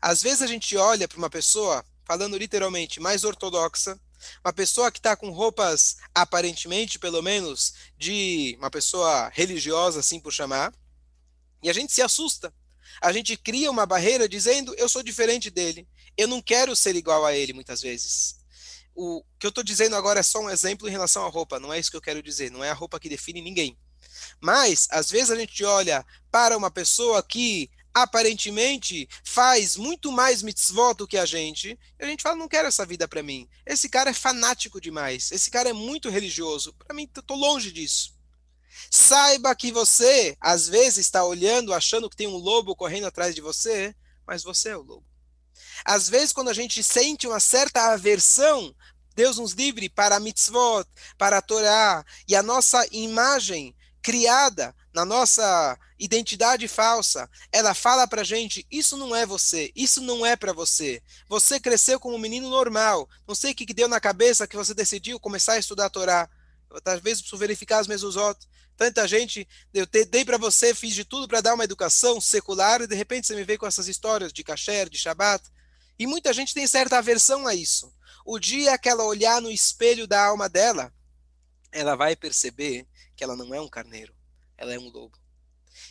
Às 0.00 0.22
vezes 0.22 0.42
a 0.42 0.46
gente 0.46 0.76
olha 0.76 1.06
para 1.06 1.18
uma 1.18 1.30
pessoa, 1.30 1.84
falando 2.04 2.36
literalmente, 2.36 2.98
mais 2.98 3.22
ortodoxa, 3.22 4.00
uma 4.44 4.52
pessoa 4.52 4.90
que 4.90 4.98
está 4.98 5.16
com 5.16 5.30
roupas, 5.30 5.96
aparentemente, 6.14 6.98
pelo 6.98 7.22
menos, 7.22 7.74
de 7.96 8.56
uma 8.58 8.70
pessoa 8.70 9.28
religiosa, 9.28 10.00
assim 10.00 10.18
por 10.18 10.32
chamar, 10.32 10.72
e 11.62 11.70
a 11.70 11.72
gente 11.72 11.92
se 11.92 12.02
assusta. 12.02 12.52
A 13.02 13.12
gente 13.12 13.36
cria 13.36 13.70
uma 13.70 13.84
barreira 13.84 14.28
dizendo: 14.28 14.74
eu 14.78 14.88
sou 14.88 15.02
diferente 15.02 15.50
dele. 15.50 15.88
Eu 16.16 16.28
não 16.28 16.40
quero 16.40 16.76
ser 16.76 16.94
igual 16.94 17.26
a 17.26 17.34
ele, 17.34 17.52
muitas 17.52 17.80
vezes. 17.80 18.36
O 18.94 19.24
que 19.38 19.46
eu 19.46 19.48
estou 19.48 19.64
dizendo 19.64 19.96
agora 19.96 20.20
é 20.20 20.22
só 20.22 20.38
um 20.38 20.50
exemplo 20.50 20.86
em 20.86 20.90
relação 20.90 21.24
à 21.24 21.28
roupa, 21.28 21.58
não 21.58 21.72
é 21.72 21.78
isso 21.78 21.90
que 21.90 21.96
eu 21.96 22.02
quero 22.02 22.22
dizer, 22.22 22.50
não 22.50 22.62
é 22.62 22.70
a 22.70 22.74
roupa 22.74 23.00
que 23.00 23.08
define 23.08 23.40
ninguém. 23.40 23.76
Mas, 24.40 24.86
às 24.90 25.10
vezes, 25.10 25.30
a 25.30 25.36
gente 25.36 25.64
olha 25.64 26.04
para 26.30 26.56
uma 26.56 26.70
pessoa 26.70 27.22
que 27.22 27.70
aparentemente 27.94 29.08
faz 29.24 29.76
muito 29.76 30.12
mais 30.12 30.42
mitzvot 30.42 30.94
do 30.94 31.06
que 31.06 31.16
a 31.16 31.26
gente, 31.26 31.78
e 31.98 32.04
a 32.04 32.06
gente 32.06 32.22
fala, 32.22 32.36
não 32.36 32.48
quero 32.48 32.68
essa 32.68 32.86
vida 32.86 33.08
para 33.08 33.22
mim. 33.22 33.48
Esse 33.66 33.88
cara 33.88 34.10
é 34.10 34.14
fanático 34.14 34.80
demais, 34.80 35.32
esse 35.32 35.50
cara 35.50 35.70
é 35.70 35.72
muito 35.72 36.08
religioso. 36.08 36.74
Para 36.74 36.94
mim, 36.94 37.04
estou 37.04 37.36
longe 37.36 37.72
disso. 37.72 38.14
Saiba 38.90 39.54
que 39.54 39.72
você, 39.72 40.36
às 40.40 40.68
vezes, 40.68 40.98
está 40.98 41.24
olhando, 41.24 41.72
achando 41.72 42.08
que 42.08 42.16
tem 42.16 42.26
um 42.26 42.36
lobo 42.36 42.76
correndo 42.76 43.06
atrás 43.06 43.34
de 43.34 43.40
você, 43.40 43.94
mas 44.26 44.42
você 44.42 44.70
é 44.70 44.76
o 44.76 44.82
lobo. 44.82 45.04
Às 45.84 46.08
vezes, 46.08 46.32
quando 46.32 46.48
a 46.48 46.54
gente 46.54 46.82
sente 46.82 47.26
uma 47.26 47.40
certa 47.40 47.92
aversão, 47.92 48.74
Deus 49.14 49.38
nos 49.38 49.52
livre 49.52 49.88
para 49.88 50.16
a 50.16 50.20
mitzvot, 50.20 50.86
para 51.18 51.38
a 51.38 51.42
Torá, 51.42 52.04
e 52.28 52.34
a 52.34 52.42
nossa 52.42 52.86
imagem 52.92 53.74
criada 54.02 54.74
na 54.92 55.04
nossa 55.04 55.78
identidade 55.98 56.66
falsa, 56.66 57.30
ela 57.52 57.72
fala 57.72 58.06
pra 58.06 58.24
gente, 58.24 58.66
isso 58.70 58.96
não 58.96 59.14
é 59.14 59.24
você, 59.24 59.70
isso 59.74 60.00
não 60.00 60.26
é 60.26 60.34
para 60.36 60.52
você. 60.52 61.00
Você 61.28 61.60
cresceu 61.60 62.00
como 62.00 62.16
um 62.16 62.18
menino 62.18 62.50
normal. 62.50 63.08
Não 63.26 63.34
sei 63.34 63.52
o 63.52 63.54
que, 63.54 63.64
que 63.64 63.72
deu 63.72 63.88
na 63.88 64.00
cabeça 64.00 64.46
que 64.46 64.56
você 64.56 64.74
decidiu 64.74 65.20
começar 65.20 65.54
a 65.54 65.58
estudar 65.58 65.86
a 65.86 65.90
Torá. 65.90 66.28
Eu, 66.68 66.80
talvez 66.80 67.20
preciso 67.20 67.38
verificar 67.38 67.78
as 67.78 67.86
mesuzot. 67.86 68.38
Tanta 68.76 69.06
gente, 69.06 69.46
eu 69.72 69.86
te, 69.86 70.04
dei 70.04 70.24
para 70.24 70.38
você, 70.38 70.74
fiz 70.74 70.94
de 70.94 71.04
tudo 71.04 71.28
para 71.28 71.40
dar 71.40 71.54
uma 71.54 71.64
educação 71.64 72.20
secular 72.20 72.80
e 72.80 72.86
de 72.86 72.94
repente 72.94 73.26
você 73.26 73.34
me 73.34 73.44
vê 73.44 73.56
com 73.58 73.66
essas 73.66 73.88
histórias 73.88 74.32
de 74.32 74.42
kasher, 74.42 74.88
de 74.88 74.98
Shabat. 74.98 75.44
E 75.98 76.06
muita 76.06 76.32
gente 76.32 76.54
tem 76.54 76.66
certa 76.66 76.98
aversão 76.98 77.46
a 77.46 77.54
isso. 77.54 77.94
O 78.24 78.38
dia 78.38 78.78
que 78.78 78.88
ela 78.88 79.04
olhar 79.04 79.40
no 79.40 79.50
espelho 79.50 80.06
da 80.06 80.24
alma 80.24 80.48
dela, 80.48 80.92
ela 81.70 81.96
vai 81.96 82.16
perceber 82.16 82.86
que 83.16 83.22
ela 83.22 83.36
não 83.36 83.54
é 83.54 83.60
um 83.60 83.68
carneiro, 83.68 84.14
ela 84.56 84.72
é 84.72 84.78
um 84.78 84.88
lobo. 84.88 85.18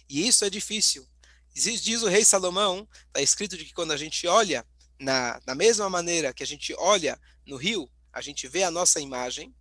E 0.09 0.27
isso 0.27 0.43
é 0.43 0.49
difícil. 0.49 1.07
Diz, 1.53 1.81
diz 1.81 2.01
o 2.01 2.07
rei 2.07 2.23
Salomão, 2.23 2.87
está 3.07 3.21
escrito 3.21 3.57
de 3.57 3.65
que 3.65 3.73
quando 3.73 3.91
a 3.91 3.97
gente 3.97 4.25
olha 4.27 4.65
na, 4.99 5.39
da 5.39 5.55
mesma 5.55 5.89
maneira 5.89 6.33
que 6.33 6.43
a 6.43 6.47
gente 6.47 6.73
olha 6.77 7.19
no 7.45 7.57
rio, 7.57 7.89
a 8.13 8.21
gente 8.21 8.47
vê 8.47 8.63
a 8.63 8.71
nossa 8.71 8.99
imagem, 8.99 9.53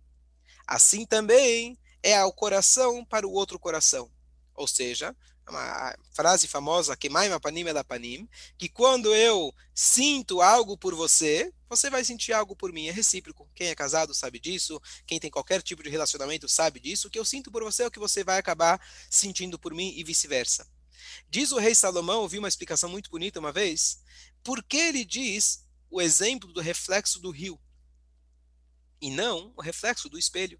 assim 0.67 1.05
também 1.05 1.77
é 2.03 2.23
o 2.23 2.31
coração 2.31 3.05
para 3.05 3.27
o 3.27 3.31
outro 3.31 3.59
coração. 3.59 4.11
Ou 4.55 4.67
seja, 4.67 5.15
uma 5.47 5.95
frase 6.13 6.47
famosa, 6.47 6.95
Kemaim 6.95 7.31
apanim 7.31 7.67
elapanim, 7.67 8.29
que 8.57 8.69
quando 8.69 9.13
eu 9.13 9.53
sinto 9.73 10.41
algo 10.41 10.77
por 10.77 10.95
você, 10.95 11.53
você 11.69 11.89
vai 11.89 12.03
sentir 12.03 12.33
algo 12.33 12.55
por 12.55 12.71
mim. 12.71 12.87
É 12.87 12.91
recíproco. 12.91 13.49
Quem 13.53 13.67
é 13.67 13.75
casado 13.75 14.13
sabe 14.13 14.39
disso, 14.39 14.81
quem 15.05 15.19
tem 15.19 15.31
qualquer 15.31 15.61
tipo 15.61 15.83
de 15.83 15.89
relacionamento 15.89 16.47
sabe 16.47 16.79
disso. 16.79 17.07
O 17.07 17.11
que 17.11 17.19
eu 17.19 17.25
sinto 17.25 17.51
por 17.51 17.63
você 17.63 17.83
é 17.83 17.87
o 17.87 17.91
que 17.91 17.99
você 17.99 18.23
vai 18.23 18.37
acabar 18.37 18.81
sentindo 19.09 19.59
por 19.59 19.73
mim 19.73 19.93
e 19.95 20.03
vice-versa. 20.03 20.67
Diz 21.29 21.51
o 21.51 21.57
rei 21.57 21.75
Salomão, 21.75 22.21
ouvi 22.21 22.37
uma 22.37 22.47
explicação 22.47 22.89
muito 22.89 23.09
bonita 23.09 23.39
uma 23.39 23.51
vez, 23.51 24.01
por 24.43 24.63
que 24.63 24.77
ele 24.77 25.03
diz 25.03 25.65
o 25.89 26.01
exemplo 26.01 26.53
do 26.53 26.61
reflexo 26.61 27.19
do 27.19 27.31
rio 27.31 27.59
e 29.01 29.09
não 29.09 29.51
o 29.57 29.61
reflexo 29.61 30.07
do 30.07 30.17
espelho. 30.17 30.59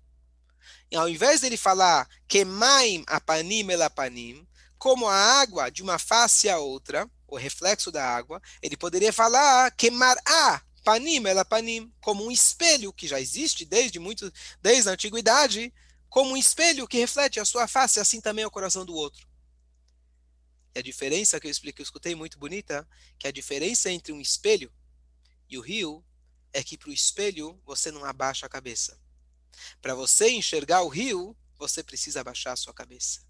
E 0.89 0.96
ao 0.96 1.10
invés 1.10 1.41
dele 1.41 1.58
falar 1.58 2.08
Kemaim 2.27 3.03
apanim 3.08 3.70
elapanim, 3.70 4.48
como 4.77 5.08
a 5.08 5.15
água 5.15 5.70
de 5.70 5.84
uma 5.84 6.00
face 6.00 6.50
a 6.50 6.58
outra, 6.58 7.10
o 7.27 7.38
reflexo 7.38 7.91
da 7.91 8.03
água, 8.03 8.41
ele 8.62 8.75
poderia 8.75 9.13
falar 9.13 9.72
queimar 9.72 10.18
a 10.25 10.62
panim 10.84 11.25
ela 11.27 11.46
panim, 11.46 11.91
como 12.01 12.25
um 12.25 12.32
espelho 12.32 12.91
que 12.91 13.08
já 13.08 13.20
existe 13.20 13.65
desde 13.65 14.00
muito 14.00 14.32
desde 14.62 14.89
a 14.89 14.94
antiguidade, 14.94 15.74
como 16.10 16.32
um 16.32 16.38
espelho 16.38 16.88
que 16.88 16.98
reflete 16.98 17.39
a 17.39 17.46
sua 17.46 17.68
face, 17.68 18.00
assim 18.00 18.20
também 18.20 18.44
é 18.44 18.48
o 18.48 18.51
coração 18.51 18.86
do 18.86 18.94
outro. 18.94 19.27
E 20.74 20.80
a 20.80 20.82
diferença 20.82 21.39
que 21.39 21.48
eu 21.48 21.51
expliquei, 21.51 21.82
eu 21.82 21.86
escutei 21.86 22.15
muito 22.15 22.39
bonita, 22.39 22.88
que 23.20 23.27
a 23.27 23.32
diferença 23.32 23.91
entre 23.91 24.12
um 24.12 24.20
espelho 24.20 24.72
e 25.50 25.58
o 25.58 25.62
rio 25.62 26.03
é 26.53 26.63
que 26.63 26.77
para 26.77 26.89
o 26.89 26.94
espelho 26.94 27.62
você 27.65 27.91
não 27.91 28.03
abaixa 28.03 28.46
a 28.46 28.50
cabeça. 28.50 29.00
Para 29.82 29.96
você 29.96 30.30
enxergar 30.30 30.82
o 30.82 30.88
rio, 30.88 31.36
você 31.58 31.84
precisa 31.84 32.22
abaixar 32.22 32.53
a 32.53 32.58
sua 32.58 32.74
cabeça. 32.74 33.22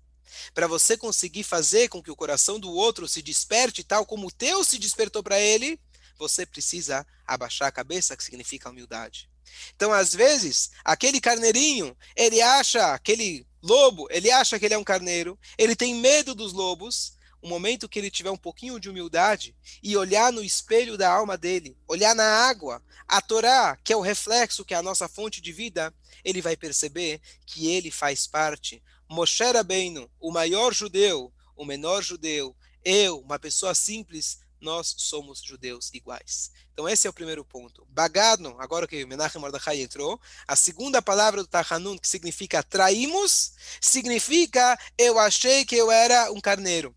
Para 0.54 0.68
você 0.68 0.96
conseguir 0.98 1.44
fazer 1.44 1.90
com 1.90 2.02
que 2.02 2.12
o 2.12 2.16
coração 2.16 2.60
do 2.60 2.72
outro 2.72 3.08
se 3.08 3.22
desperte 3.22 3.84
tal 3.84 4.06
como 4.06 4.28
o 4.28 4.32
teu 4.32 4.64
se 4.64 4.78
despertou 4.78 5.22
para 5.22 5.40
ele, 5.40 5.80
você 6.18 6.46
precisa 6.46 7.06
abaixar 7.26 7.68
a 7.68 7.72
cabeça, 7.72 8.16
que 8.16 8.24
significa 8.24 8.70
humildade. 8.70 9.30
Então, 9.76 9.92
às 9.92 10.14
vezes, 10.14 10.72
aquele 10.84 11.20
carneirinho, 11.20 11.98
ele 12.16 12.42
acha, 12.42 12.94
aquele 12.94 13.46
lobo, 13.62 14.08
ele 14.10 14.32
acha 14.32 14.58
que 14.60 14.66
ele 14.66 14.74
é 14.74 14.78
um 14.78 14.84
carneiro, 14.84 15.38
ele 15.58 15.76
tem 15.76 15.96
medo 15.96 16.34
dos 16.34 16.54
lobos. 16.54 17.14
O 17.42 17.48
momento 17.48 17.90
que 17.90 17.98
ele 17.98 18.12
tiver 18.12 18.30
um 18.30 18.38
pouquinho 18.38 18.80
de 18.80 18.90
humildade 18.90 19.56
e 19.82 19.98
olhar 19.98 20.32
no 20.32 20.44
espelho 20.44 20.98
da 20.98 21.12
alma 21.12 21.38
dele, 21.38 21.76
olhar 21.88 22.14
na 22.14 22.48
água, 22.48 22.84
a 23.08 23.20
Torá, 23.20 23.78
que 23.84 23.92
é 23.92 23.98
o 23.98 24.02
reflexo, 24.02 24.64
que 24.64 24.74
é 24.74 24.78
a 24.78 24.84
nossa 24.84 25.08
fonte 25.08 25.42
de 25.42 25.52
vida, 25.52 25.94
ele 26.24 26.42
vai 26.42 26.56
perceber 26.56 27.20
que 27.46 27.68
ele 27.68 27.90
faz 27.90 28.28
parte 28.28 28.82
Moshe 29.10 29.44
Rabbeinu, 29.44 30.10
o 30.20 30.32
maior 30.32 30.74
judeu, 30.74 31.34
o 31.54 31.66
menor 31.66 32.02
judeu, 32.02 32.56
eu, 32.84 33.20
uma 33.20 33.38
pessoa 33.38 33.76
simples, 33.76 34.40
nós 34.62 34.94
somos 34.98 35.42
judeus 35.42 35.92
iguais. 35.94 36.52
Então 36.72 36.88
esse 36.88 37.08
é 37.08 37.10
o 37.10 37.14
primeiro 37.14 37.44
ponto. 37.44 37.86
Bagadno, 37.90 38.56
agora 38.60 38.88
que 38.88 39.06
Menachem 39.06 39.42
Mordechai 39.42 39.82
entrou, 39.82 40.18
a 40.48 40.56
segunda 40.56 41.02
palavra 41.02 41.42
do 41.42 41.48
Tahanun, 41.48 41.98
que 41.98 42.08
significa 42.08 42.64
traímos, 42.64 43.54
significa 43.82 44.80
eu 44.98 45.20
achei 45.20 45.66
que 45.66 45.76
eu 45.76 45.92
era 45.92 46.32
um 46.32 46.40
carneiro. 46.40 46.96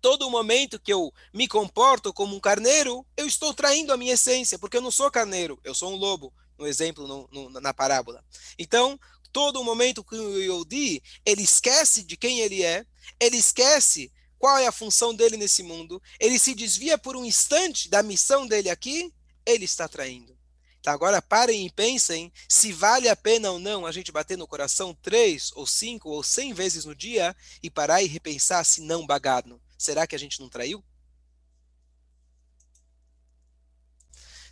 Todo 0.00 0.30
momento 0.30 0.78
que 0.78 0.92
eu 0.92 1.12
me 1.32 1.48
comporto 1.48 2.12
como 2.12 2.36
um 2.36 2.40
carneiro, 2.40 3.04
eu 3.16 3.26
estou 3.26 3.52
traindo 3.52 3.92
a 3.92 3.96
minha 3.96 4.14
essência, 4.14 4.58
porque 4.58 4.76
eu 4.76 4.82
não 4.82 4.90
sou 4.90 5.10
carneiro, 5.10 5.58
eu 5.64 5.74
sou 5.74 5.92
um 5.92 5.96
lobo, 5.96 6.32
no 6.56 6.66
exemplo, 6.66 7.06
no, 7.06 7.28
no, 7.32 7.60
na 7.60 7.74
parábola. 7.74 8.24
Então, 8.58 8.98
todo 9.32 9.62
momento 9.64 10.04
que 10.04 10.14
o 10.14 10.38
Yodi, 10.38 11.02
ele 11.24 11.42
esquece 11.42 12.04
de 12.04 12.16
quem 12.16 12.40
ele 12.40 12.62
é, 12.62 12.84
ele 13.20 13.36
esquece 13.36 14.12
qual 14.38 14.56
é 14.56 14.66
a 14.66 14.72
função 14.72 15.14
dele 15.14 15.36
nesse 15.36 15.62
mundo, 15.62 16.00
ele 16.20 16.38
se 16.38 16.54
desvia 16.54 16.96
por 16.96 17.16
um 17.16 17.24
instante 17.24 17.88
da 17.88 18.02
missão 18.02 18.46
dele 18.46 18.70
aqui, 18.70 19.12
ele 19.44 19.64
está 19.64 19.88
traindo. 19.88 20.38
Então 20.80 20.92
agora 20.92 21.20
parem 21.20 21.66
e 21.66 21.70
pensem 21.70 22.32
se 22.48 22.72
vale 22.72 23.08
a 23.08 23.16
pena 23.16 23.50
ou 23.50 23.58
não 23.58 23.84
a 23.84 23.92
gente 23.92 24.12
bater 24.12 24.38
no 24.38 24.46
coração 24.46 24.96
três, 25.02 25.50
ou 25.54 25.66
cinco, 25.66 26.08
ou 26.08 26.22
cem 26.22 26.52
vezes 26.54 26.84
no 26.84 26.94
dia 26.94 27.34
e 27.62 27.68
parar 27.68 28.00
e 28.00 28.06
repensar 28.06 28.64
se 28.64 28.80
não 28.80 29.04
bagado. 29.04 29.60
Será 29.78 30.06
que 30.06 30.16
a 30.16 30.18
gente 30.18 30.40
não 30.40 30.48
traiu? 30.48 30.84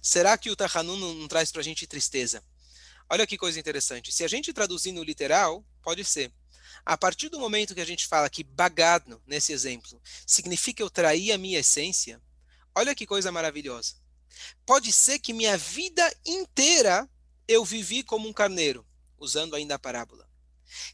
Será 0.00 0.38
que 0.38 0.50
o 0.50 0.54
Tahanun 0.54 0.96
não, 0.96 1.26
traz 1.26 1.50
para 1.50 1.60
a 1.60 1.64
gente 1.64 1.84
tristeza? 1.84 2.44
Olha 3.10 3.26
que 3.26 3.36
coisa 3.36 3.58
interessante. 3.58 4.12
Se 4.12 4.22
a 4.22 4.28
gente 4.28 4.52
traduzir 4.52 4.92
no 4.92 5.02
literal, 5.02 5.66
pode 5.82 6.04
ser. 6.04 6.32
A 6.84 6.96
partir 6.96 7.28
do 7.28 7.40
momento 7.40 7.74
que 7.74 7.80
a 7.80 7.86
gente 7.86 8.06
fala 8.06 8.30
que 8.30 8.44
bagado, 8.44 9.20
nesse 9.26 9.52
exemplo, 9.52 10.00
significa 10.24 10.82
eu 10.82 10.88
trair 10.88 11.32
a 11.32 11.38
minha 11.38 11.58
essência, 11.58 12.22
olha 12.74 12.94
que 12.94 13.06
coisa 13.06 13.32
maravilhosa. 13.32 13.94
Pode 14.64 14.92
ser 14.92 15.18
que 15.18 15.32
minha 15.32 15.56
vida 15.56 16.16
inteira 16.24 17.08
eu 17.48 17.64
vivi 17.64 18.02
como 18.02 18.28
um 18.28 18.32
carneiro, 18.32 18.86
usando 19.18 19.56
ainda 19.56 19.74
a 19.74 19.78
parábola. 19.78 20.28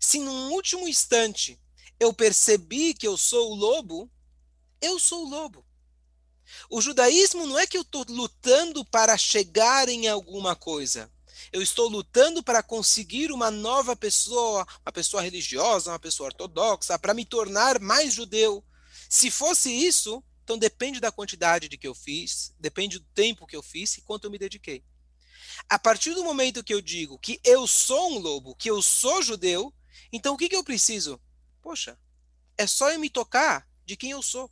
Se 0.01 0.19
num 0.19 0.53
último 0.53 0.89
instante 0.89 1.61
eu 1.99 2.13
percebi 2.13 2.95
que 2.95 3.07
eu 3.07 3.17
sou 3.17 3.53
o 3.53 3.55
lobo, 3.55 4.11
eu 4.83 4.99
sou 4.99 5.25
o 5.25 5.29
lobo. 5.29 5.65
O 6.69 6.83
judaísmo 6.83 7.47
não 7.47 7.59
é 7.59 7.67
que 7.67 7.79
eu 7.79 7.83
estou 7.83 8.05
lutando 8.09 8.85
para 8.85 9.17
chegar 9.17 9.89
em 9.89 10.09
alguma 10.09 10.55
coisa. 10.55 11.11
Eu 11.53 11.63
estou 11.63 11.89
lutando 11.89 12.43
para 12.43 12.63
conseguir 12.63 13.31
uma 13.33 13.51
nova 13.51 13.97
pessoa, 13.97 14.67
uma 14.85 14.93
pessoa 14.93 15.23
religiosa, 15.23 15.91
uma 15.91 15.99
pessoa 15.99 16.29
ortodoxa, 16.29 16.99
para 16.99 17.15
me 17.15 17.25
tornar 17.25 17.79
mais 17.79 18.13
judeu. 18.13 18.65
Se 19.09 19.31
fosse 19.31 19.71
isso, 19.71 20.23
então 20.45 20.59
depende 20.59 21.01
da 21.01 21.13
quantidade 21.13 21.69
de 21.69 21.79
que 21.79 21.87
eu 21.87 21.95
fiz, 21.95 22.55
depende 22.59 22.99
do 22.99 23.07
tempo 23.15 23.47
que 23.47 23.57
eu 23.57 23.63
fiz 23.63 23.97
e 23.97 24.03
quanto 24.03 24.25
eu 24.25 24.31
me 24.31 24.39
dediquei. 24.39 24.85
A 25.69 25.79
partir 25.79 26.15
do 26.15 26.25
momento 26.25 26.65
que 26.65 26.75
eu 26.75 26.81
digo 26.81 27.19
que 27.19 27.41
eu 27.45 27.67
sou 27.67 28.13
um 28.13 28.19
lobo, 28.19 28.55
que 28.55 28.71
eu 28.71 28.83
sou 28.83 29.23
judeu, 29.23 29.73
então 30.13 30.35
o 30.35 30.37
que, 30.37 30.49
que 30.49 30.57
eu 30.57 30.65
preciso? 30.65 31.21
Poxa, 31.61 31.99
é 32.57 32.67
só 32.67 32.91
eu 32.91 32.99
me 32.99 33.11
tocar 33.11 33.69
de 33.85 33.97
quem 33.97 34.11
eu 34.11 34.23
sou. 34.23 34.51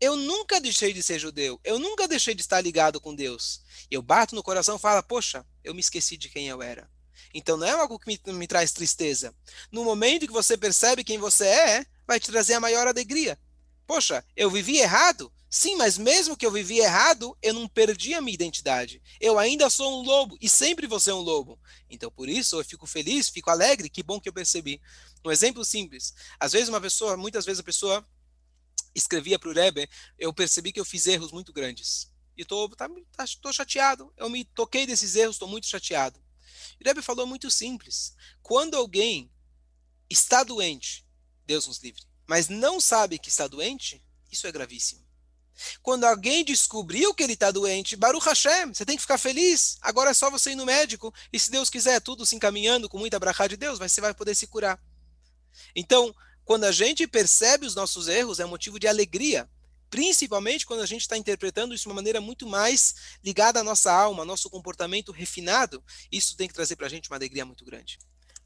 Eu 0.00 0.16
nunca 0.16 0.58
deixei 0.60 0.94
de 0.94 1.02
ser 1.02 1.18
judeu, 1.18 1.60
eu 1.62 1.78
nunca 1.78 2.08
deixei 2.08 2.34
de 2.34 2.40
estar 2.40 2.60
ligado 2.60 2.98
com 3.00 3.14
Deus. 3.14 3.60
Eu 3.90 4.00
bato 4.00 4.34
no 4.34 4.42
coração 4.42 4.76
e 4.76 4.78
falo, 4.78 5.02
poxa, 5.02 5.44
eu 5.62 5.74
me 5.74 5.80
esqueci 5.80 6.16
de 6.16 6.30
quem 6.30 6.48
eu 6.48 6.62
era. 6.62 6.90
Então 7.34 7.58
não 7.58 7.66
é 7.66 7.70
algo 7.72 7.98
que 7.98 8.06
me, 8.06 8.32
me 8.32 8.46
traz 8.46 8.72
tristeza. 8.72 9.34
No 9.70 9.84
momento 9.84 10.26
que 10.26 10.32
você 10.32 10.56
percebe 10.56 11.04
quem 11.04 11.18
você 11.18 11.44
é, 11.44 11.86
vai 12.06 12.18
te 12.18 12.30
trazer 12.30 12.54
a 12.54 12.60
maior 12.60 12.86
alegria. 12.88 13.38
Poxa, 13.86 14.24
eu 14.34 14.50
vivi 14.50 14.78
errado? 14.78 15.30
Sim, 15.50 15.74
mas 15.76 15.98
mesmo 15.98 16.36
que 16.36 16.46
eu 16.46 16.50
vivi 16.52 16.78
errado, 16.78 17.36
eu 17.42 17.52
não 17.52 17.66
perdi 17.66 18.14
a 18.14 18.20
minha 18.20 18.34
identidade. 18.34 19.02
Eu 19.20 19.36
ainda 19.36 19.68
sou 19.68 20.00
um 20.00 20.04
lobo 20.04 20.38
e 20.40 20.48
sempre 20.48 20.86
vou 20.86 21.00
ser 21.00 21.12
um 21.12 21.20
lobo. 21.20 21.58
Então, 21.90 22.08
por 22.10 22.28
isso, 22.28 22.58
eu 22.58 22.64
fico 22.64 22.86
feliz, 22.86 23.28
fico 23.28 23.50
alegre, 23.50 23.90
que 23.90 24.02
bom 24.02 24.20
que 24.20 24.28
eu 24.28 24.32
percebi. 24.32 24.80
Um 25.24 25.30
exemplo 25.30 25.64
simples. 25.64 26.14
Às 26.38 26.52
vezes 26.52 26.68
uma 26.68 26.80
pessoa, 26.80 27.16
muitas 27.16 27.44
vezes 27.44 27.58
a 27.58 27.64
pessoa 27.64 28.06
escrevia 28.94 29.38
para 29.38 29.48
o 29.48 29.52
Rebbe, 29.52 29.88
eu 30.18 30.32
percebi 30.32 30.72
que 30.72 30.80
eu 30.80 30.84
fiz 30.84 31.06
erros 31.06 31.32
muito 31.32 31.52
grandes. 31.52 32.10
E 32.36 32.42
estou 32.42 32.68
tá, 32.70 32.88
tá, 33.16 33.52
chateado. 33.52 34.12
Eu 34.16 34.30
me 34.30 34.44
toquei 34.44 34.86
desses 34.86 35.14
erros, 35.14 35.36
estou 35.36 35.48
muito 35.48 35.66
chateado. 35.66 36.22
E 36.78 36.84
o 36.84 36.86
Rebbe 36.86 37.02
falou 37.02 37.26
muito 37.26 37.50
simples. 37.50 38.14
Quando 38.42 38.76
alguém 38.76 39.30
está 40.08 40.42
doente, 40.42 41.06
Deus 41.46 41.66
nos 41.66 41.78
livre, 41.78 42.02
mas 42.26 42.48
não 42.48 42.80
sabe 42.80 43.18
que 43.18 43.28
está 43.28 43.46
doente, 43.46 44.02
isso 44.30 44.46
é 44.46 44.52
gravíssimo. 44.52 45.10
Quando 45.82 46.04
alguém 46.04 46.44
descobriu 46.44 47.14
que 47.14 47.22
ele 47.22 47.34
está 47.34 47.50
doente, 47.50 47.96
Baruch 47.96 48.24
Hashem, 48.24 48.72
você 48.72 48.84
tem 48.84 48.96
que 48.96 49.02
ficar 49.02 49.18
feliz. 49.18 49.76
Agora 49.80 50.10
é 50.10 50.14
só 50.14 50.30
você 50.30 50.52
ir 50.52 50.54
no 50.54 50.64
médico 50.64 51.12
e, 51.32 51.38
se 51.38 51.50
Deus 51.50 51.68
quiser, 51.68 52.00
tudo 52.00 52.24
se 52.24 52.34
encaminhando 52.34 52.88
com 52.88 52.98
muita 52.98 53.18
brachá 53.18 53.46
de 53.46 53.56
Deus, 53.56 53.78
você 53.78 54.00
vai 54.00 54.14
poder 54.14 54.34
se 54.34 54.46
curar. 54.46 54.80
Então, 55.74 56.14
quando 56.44 56.64
a 56.64 56.72
gente 56.72 57.06
percebe 57.06 57.66
os 57.66 57.74
nossos 57.74 58.08
erros, 58.08 58.40
é 58.40 58.44
motivo 58.44 58.78
de 58.78 58.88
alegria. 58.88 59.48
Principalmente 59.88 60.64
quando 60.64 60.80
a 60.80 60.86
gente 60.86 61.02
está 61.02 61.16
interpretando 61.16 61.74
isso 61.74 61.82
de 61.82 61.88
uma 61.88 61.96
maneira 61.96 62.20
muito 62.20 62.46
mais 62.46 62.94
ligada 63.24 63.60
à 63.60 63.64
nossa 63.64 63.92
alma, 63.92 64.22
ao 64.22 64.26
nosso 64.26 64.48
comportamento 64.48 65.10
refinado. 65.10 65.82
Isso 66.12 66.36
tem 66.36 66.46
que 66.46 66.54
trazer 66.54 66.76
para 66.76 66.86
a 66.86 66.90
gente 66.90 67.10
uma 67.10 67.16
alegria 67.16 67.44
muito 67.44 67.64
grande. 67.64 67.98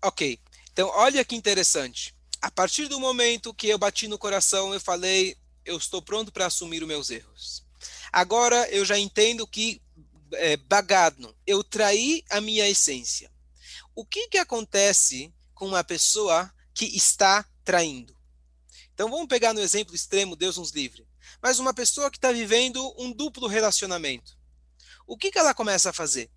Ok, 0.03 0.39
então 0.73 0.89
olha 0.89 1.25
que 1.25 1.37
interessante. 1.37 2.15
A 2.41 2.51
partir 2.51 2.89
do 2.89 3.01
momento 3.01 3.55
que 3.55 3.69
eu 3.69 3.79
bati 3.79 4.09
no 4.09 4.19
coração, 4.19 4.73
eu 4.73 4.81
falei, 4.81 5.37
eu 5.65 5.77
estou 5.77 6.03
pronto 6.03 6.33
para 6.33 6.47
assumir 6.47 6.83
os 6.83 6.89
meus 6.89 7.11
erros. 7.11 7.65
Agora 8.13 8.69
eu 8.71 8.85
já 8.85 8.99
entendo 8.99 9.47
que 9.47 9.83
é, 10.33 10.57
bagadno, 10.57 11.35
eu 11.47 11.63
traí 11.63 12.23
a 12.31 12.41
minha 12.41 12.69
essência. 12.69 13.31
O 13.95 14.05
que, 14.05 14.29
que 14.29 14.39
acontece 14.39 15.33
com 15.55 15.67
uma 15.69 15.85
pessoa 15.85 16.53
que 16.75 16.85
está 16.97 17.47
traindo? 17.65 18.17
Então 18.93 19.11
vamos 19.11 19.27
pegar 19.27 19.53
no 19.53 19.61
exemplo 19.61 19.95
extremo, 19.95 20.37
Deus 20.37 20.57
nos 20.57 20.71
livre. 20.71 21.07
Mas 21.43 21.59
uma 21.59 21.75
pessoa 21.75 22.11
que 22.11 22.19
está 22.19 22.31
vivendo 22.31 22.95
um 22.99 23.13
duplo 23.13 23.49
relacionamento. 23.49 24.37
O 25.07 25.17
que, 25.17 25.31
que 25.31 25.39
ela 25.39 25.55
começa 25.55 25.91
a 25.91 25.93
fazer? 25.93 26.31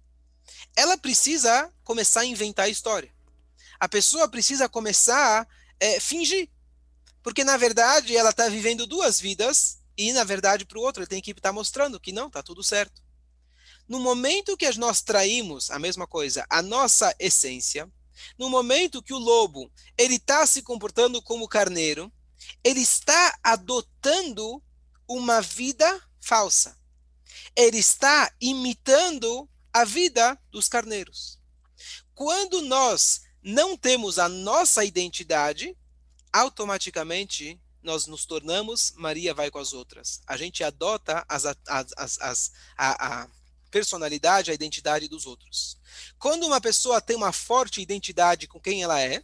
Ela 0.76 0.98
precisa 0.98 1.72
começar 1.84 2.22
a 2.22 2.26
inventar 2.26 2.66
a 2.66 2.70
história. 2.70 3.14
A 3.80 3.88
pessoa 3.88 4.28
precisa 4.28 4.68
começar 4.68 5.42
a 5.44 5.48
é, 5.80 6.00
fingir. 6.00 6.50
Porque, 7.22 7.44
na 7.44 7.58
verdade, 7.58 8.16
ela 8.16 8.30
está 8.30 8.48
vivendo 8.50 8.88
duas 8.88 9.20
vidas 9.20 9.80
e, 9.98 10.14
na 10.14 10.24
verdade, 10.24 10.66
para 10.66 10.80
o 10.80 10.82
outro, 10.82 11.02
ele 11.02 11.10
tem 11.10 11.22
que 11.22 11.32
estar 11.32 11.50
tá 11.50 11.54
mostrando 11.54 12.00
que 12.00 12.12
não, 12.12 12.28
está 12.28 12.42
tudo 12.42 12.64
certo. 12.64 13.02
No 13.88 14.00
momento 14.00 14.58
que 14.58 14.70
nós 14.78 15.02
traímos 15.02 15.72
a 15.72 15.80
mesma 15.80 16.08
coisa, 16.08 16.46
a 16.50 16.62
nossa 16.62 17.16
essência, 17.20 17.90
no 18.38 18.50
momento 18.50 19.02
que 19.02 19.14
o 19.14 19.18
lobo 19.18 19.72
ele 19.98 20.16
está 20.16 20.46
se 20.46 20.62
comportando 20.62 21.22
como 21.22 21.48
carneiro, 21.48 22.12
ele 22.64 22.82
está 22.82 23.38
adotando 23.44 24.64
uma 25.08 25.42
vida 25.42 26.02
falsa. 26.20 26.78
Ele 27.56 27.78
está 27.78 28.32
imitando 28.40 29.50
a 29.74 29.84
vida 29.84 30.40
dos 30.52 30.68
carneiros. 30.68 31.40
Quando 32.14 32.62
nós 32.62 33.22
não 33.44 33.78
temos 33.78 34.20
a 34.20 34.28
nossa 34.28 34.84
identidade, 34.84 35.78
automaticamente 36.34 37.62
nós 37.82 38.06
nos 38.06 38.26
tornamos 38.26 38.92
Maria 38.98 39.34
vai 39.34 39.50
com 39.50 39.60
as 39.60 39.72
outras. 39.72 40.22
A 40.28 40.36
gente 40.36 40.64
adota 40.64 41.26
as, 41.30 41.46
as, 41.46 41.58
as, 41.96 42.20
as 42.20 42.52
a, 42.78 43.22
a 43.24 43.28
personalidade, 43.78 44.50
a 44.50 44.54
identidade 44.56 45.08
dos 45.08 45.28
outros. 45.28 45.78
Quando 46.18 46.48
uma 46.48 46.60
pessoa 46.60 47.00
tem 47.00 47.16
uma 47.16 47.32
forte 47.32 47.80
identidade 47.80 48.48
com 48.48 48.60
quem 48.60 48.82
ela 48.82 49.00
é, 49.00 49.24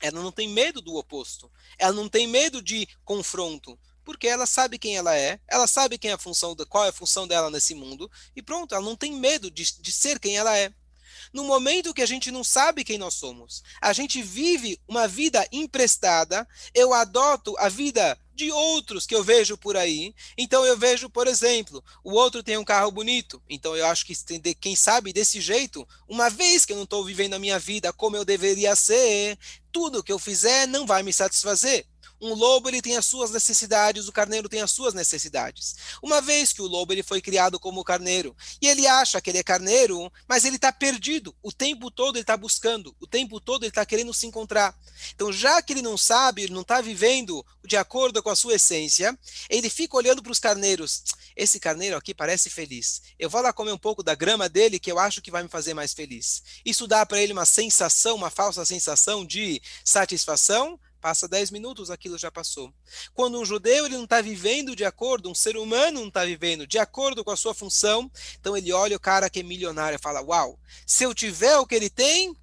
ela 0.00 0.22
não 0.22 0.30
tem 0.30 0.48
medo 0.48 0.80
do 0.80 0.94
oposto. 0.94 1.50
Ela 1.76 1.92
não 1.92 2.08
tem 2.08 2.28
medo 2.28 2.62
de 2.62 2.86
confronto, 3.04 3.76
porque 4.04 4.28
ela 4.28 4.46
sabe 4.46 4.78
quem 4.78 4.96
ela 4.96 5.16
é, 5.16 5.40
ela 5.48 5.66
sabe 5.66 5.98
quem 5.98 6.12
é 6.12 6.14
a 6.14 6.18
função, 6.18 6.54
qual 6.68 6.84
é 6.84 6.90
a 6.90 6.92
função 6.92 7.26
dela 7.26 7.50
nesse 7.50 7.74
mundo, 7.74 8.08
e 8.36 8.42
pronto, 8.42 8.74
ela 8.74 8.84
não 8.84 8.94
tem 8.94 9.12
medo 9.12 9.50
de, 9.50 9.64
de 9.80 9.92
ser 9.92 10.20
quem 10.20 10.36
ela 10.36 10.56
é 10.56 10.72
no 11.32 11.42
momento 11.42 11.92
que 11.92 12.02
a 12.02 12.06
gente 12.06 12.30
não 12.30 12.44
sabe 12.44 12.84
quem 12.84 12.96
nós 12.96 13.14
somos. 13.14 13.62
A 13.80 13.92
gente 13.92 14.22
vive 14.22 14.80
uma 14.86 15.08
vida 15.08 15.46
emprestada, 15.50 16.46
eu 16.72 16.92
adoto 16.92 17.56
a 17.58 17.68
vida 17.68 18.16
de 18.34 18.50
outros 18.50 19.06
que 19.06 19.14
eu 19.14 19.22
vejo 19.22 19.56
por 19.56 19.76
aí. 19.76 20.14
Então 20.36 20.64
eu 20.64 20.76
vejo, 20.76 21.08
por 21.08 21.26
exemplo, 21.26 21.82
o 22.02 22.12
outro 22.12 22.42
tem 22.42 22.58
um 22.58 22.64
carro 22.64 22.90
bonito. 22.90 23.42
Então 23.48 23.76
eu 23.76 23.86
acho 23.86 24.04
que 24.04 24.14
quem 24.54 24.76
sabe 24.76 25.12
desse 25.12 25.40
jeito, 25.40 25.86
uma 26.08 26.28
vez 26.28 26.64
que 26.64 26.72
eu 26.72 26.76
não 26.76 26.84
estou 26.84 27.04
vivendo 27.04 27.34
a 27.34 27.38
minha 27.38 27.58
vida 27.58 27.92
como 27.92 28.16
eu 28.16 28.24
deveria 28.24 28.74
ser, 28.74 29.38
tudo 29.72 30.02
que 30.02 30.12
eu 30.12 30.18
fizer 30.18 30.66
não 30.66 30.86
vai 30.86 31.02
me 31.02 31.12
satisfazer. 31.12 31.86
Um 32.24 32.32
lobo 32.32 32.70
ele 32.70 32.80
tem 32.80 32.96
as 32.96 33.04
suas 33.04 33.30
necessidades, 33.30 34.08
o 34.08 34.12
carneiro 34.12 34.48
tem 34.48 34.62
as 34.62 34.70
suas 34.70 34.94
necessidades. 34.94 35.76
Uma 36.02 36.22
vez 36.22 36.54
que 36.54 36.62
o 36.62 36.66
lobo 36.66 36.90
ele 36.90 37.02
foi 37.02 37.20
criado 37.20 37.60
como 37.60 37.84
carneiro 37.84 38.34
e 38.62 38.66
ele 38.66 38.86
acha 38.86 39.20
que 39.20 39.28
ele 39.28 39.36
é 39.36 39.42
carneiro, 39.42 40.10
mas 40.26 40.46
ele 40.46 40.56
está 40.56 40.72
perdido. 40.72 41.36
O 41.42 41.52
tempo 41.52 41.90
todo 41.90 42.16
ele 42.16 42.22
está 42.22 42.34
buscando, 42.34 42.96
o 42.98 43.06
tempo 43.06 43.38
todo 43.38 43.64
ele 43.64 43.68
está 43.68 43.84
querendo 43.84 44.14
se 44.14 44.26
encontrar. 44.26 44.74
Então, 45.14 45.30
já 45.30 45.60
que 45.60 45.74
ele 45.74 45.82
não 45.82 45.98
sabe, 45.98 46.44
ele 46.44 46.54
não 46.54 46.62
está 46.62 46.80
vivendo 46.80 47.44
de 47.62 47.76
acordo 47.76 48.22
com 48.22 48.30
a 48.30 48.36
sua 48.36 48.54
essência, 48.54 49.18
ele 49.50 49.68
fica 49.68 49.94
olhando 49.94 50.22
para 50.22 50.32
os 50.32 50.38
carneiros. 50.38 51.02
Esse 51.36 51.60
carneiro 51.60 51.94
aqui 51.94 52.14
parece 52.14 52.48
feliz. 52.48 53.02
Eu 53.18 53.28
vou 53.28 53.42
lá 53.42 53.52
comer 53.52 53.72
um 53.72 53.78
pouco 53.78 54.02
da 54.02 54.14
grama 54.14 54.48
dele 54.48 54.78
que 54.78 54.90
eu 54.90 54.98
acho 54.98 55.20
que 55.20 55.30
vai 55.30 55.42
me 55.42 55.48
fazer 55.50 55.74
mais 55.74 55.92
feliz. 55.92 56.42
Isso 56.64 56.86
dá 56.86 57.04
para 57.04 57.20
ele 57.20 57.34
uma 57.34 57.44
sensação, 57.44 58.16
uma 58.16 58.30
falsa 58.30 58.64
sensação 58.64 59.26
de 59.26 59.60
satisfação, 59.84 60.80
Passa 61.04 61.28
10 61.28 61.50
minutos, 61.50 61.90
aquilo 61.90 62.16
já 62.16 62.30
passou. 62.30 62.72
Quando 63.12 63.38
um 63.38 63.44
judeu 63.44 63.84
ele 63.84 63.94
não 63.94 64.04
está 64.04 64.22
vivendo 64.22 64.74
de 64.74 64.86
acordo, 64.86 65.30
um 65.30 65.34
ser 65.34 65.54
humano 65.54 66.00
não 66.00 66.08
está 66.08 66.24
vivendo 66.24 66.66
de 66.66 66.78
acordo 66.78 67.22
com 67.22 67.30
a 67.30 67.36
sua 67.36 67.52
função, 67.52 68.10
então 68.40 68.56
ele 68.56 68.72
olha 68.72 68.96
o 68.96 68.98
cara 69.00 69.28
que 69.28 69.40
é 69.40 69.42
milionário 69.42 69.96
e 69.96 70.02
fala: 70.02 70.22
Uau, 70.22 70.58
se 70.86 71.04
eu 71.04 71.14
tiver 71.14 71.58
o 71.58 71.66
que 71.66 71.74
ele 71.74 71.90
tem, 71.90 72.34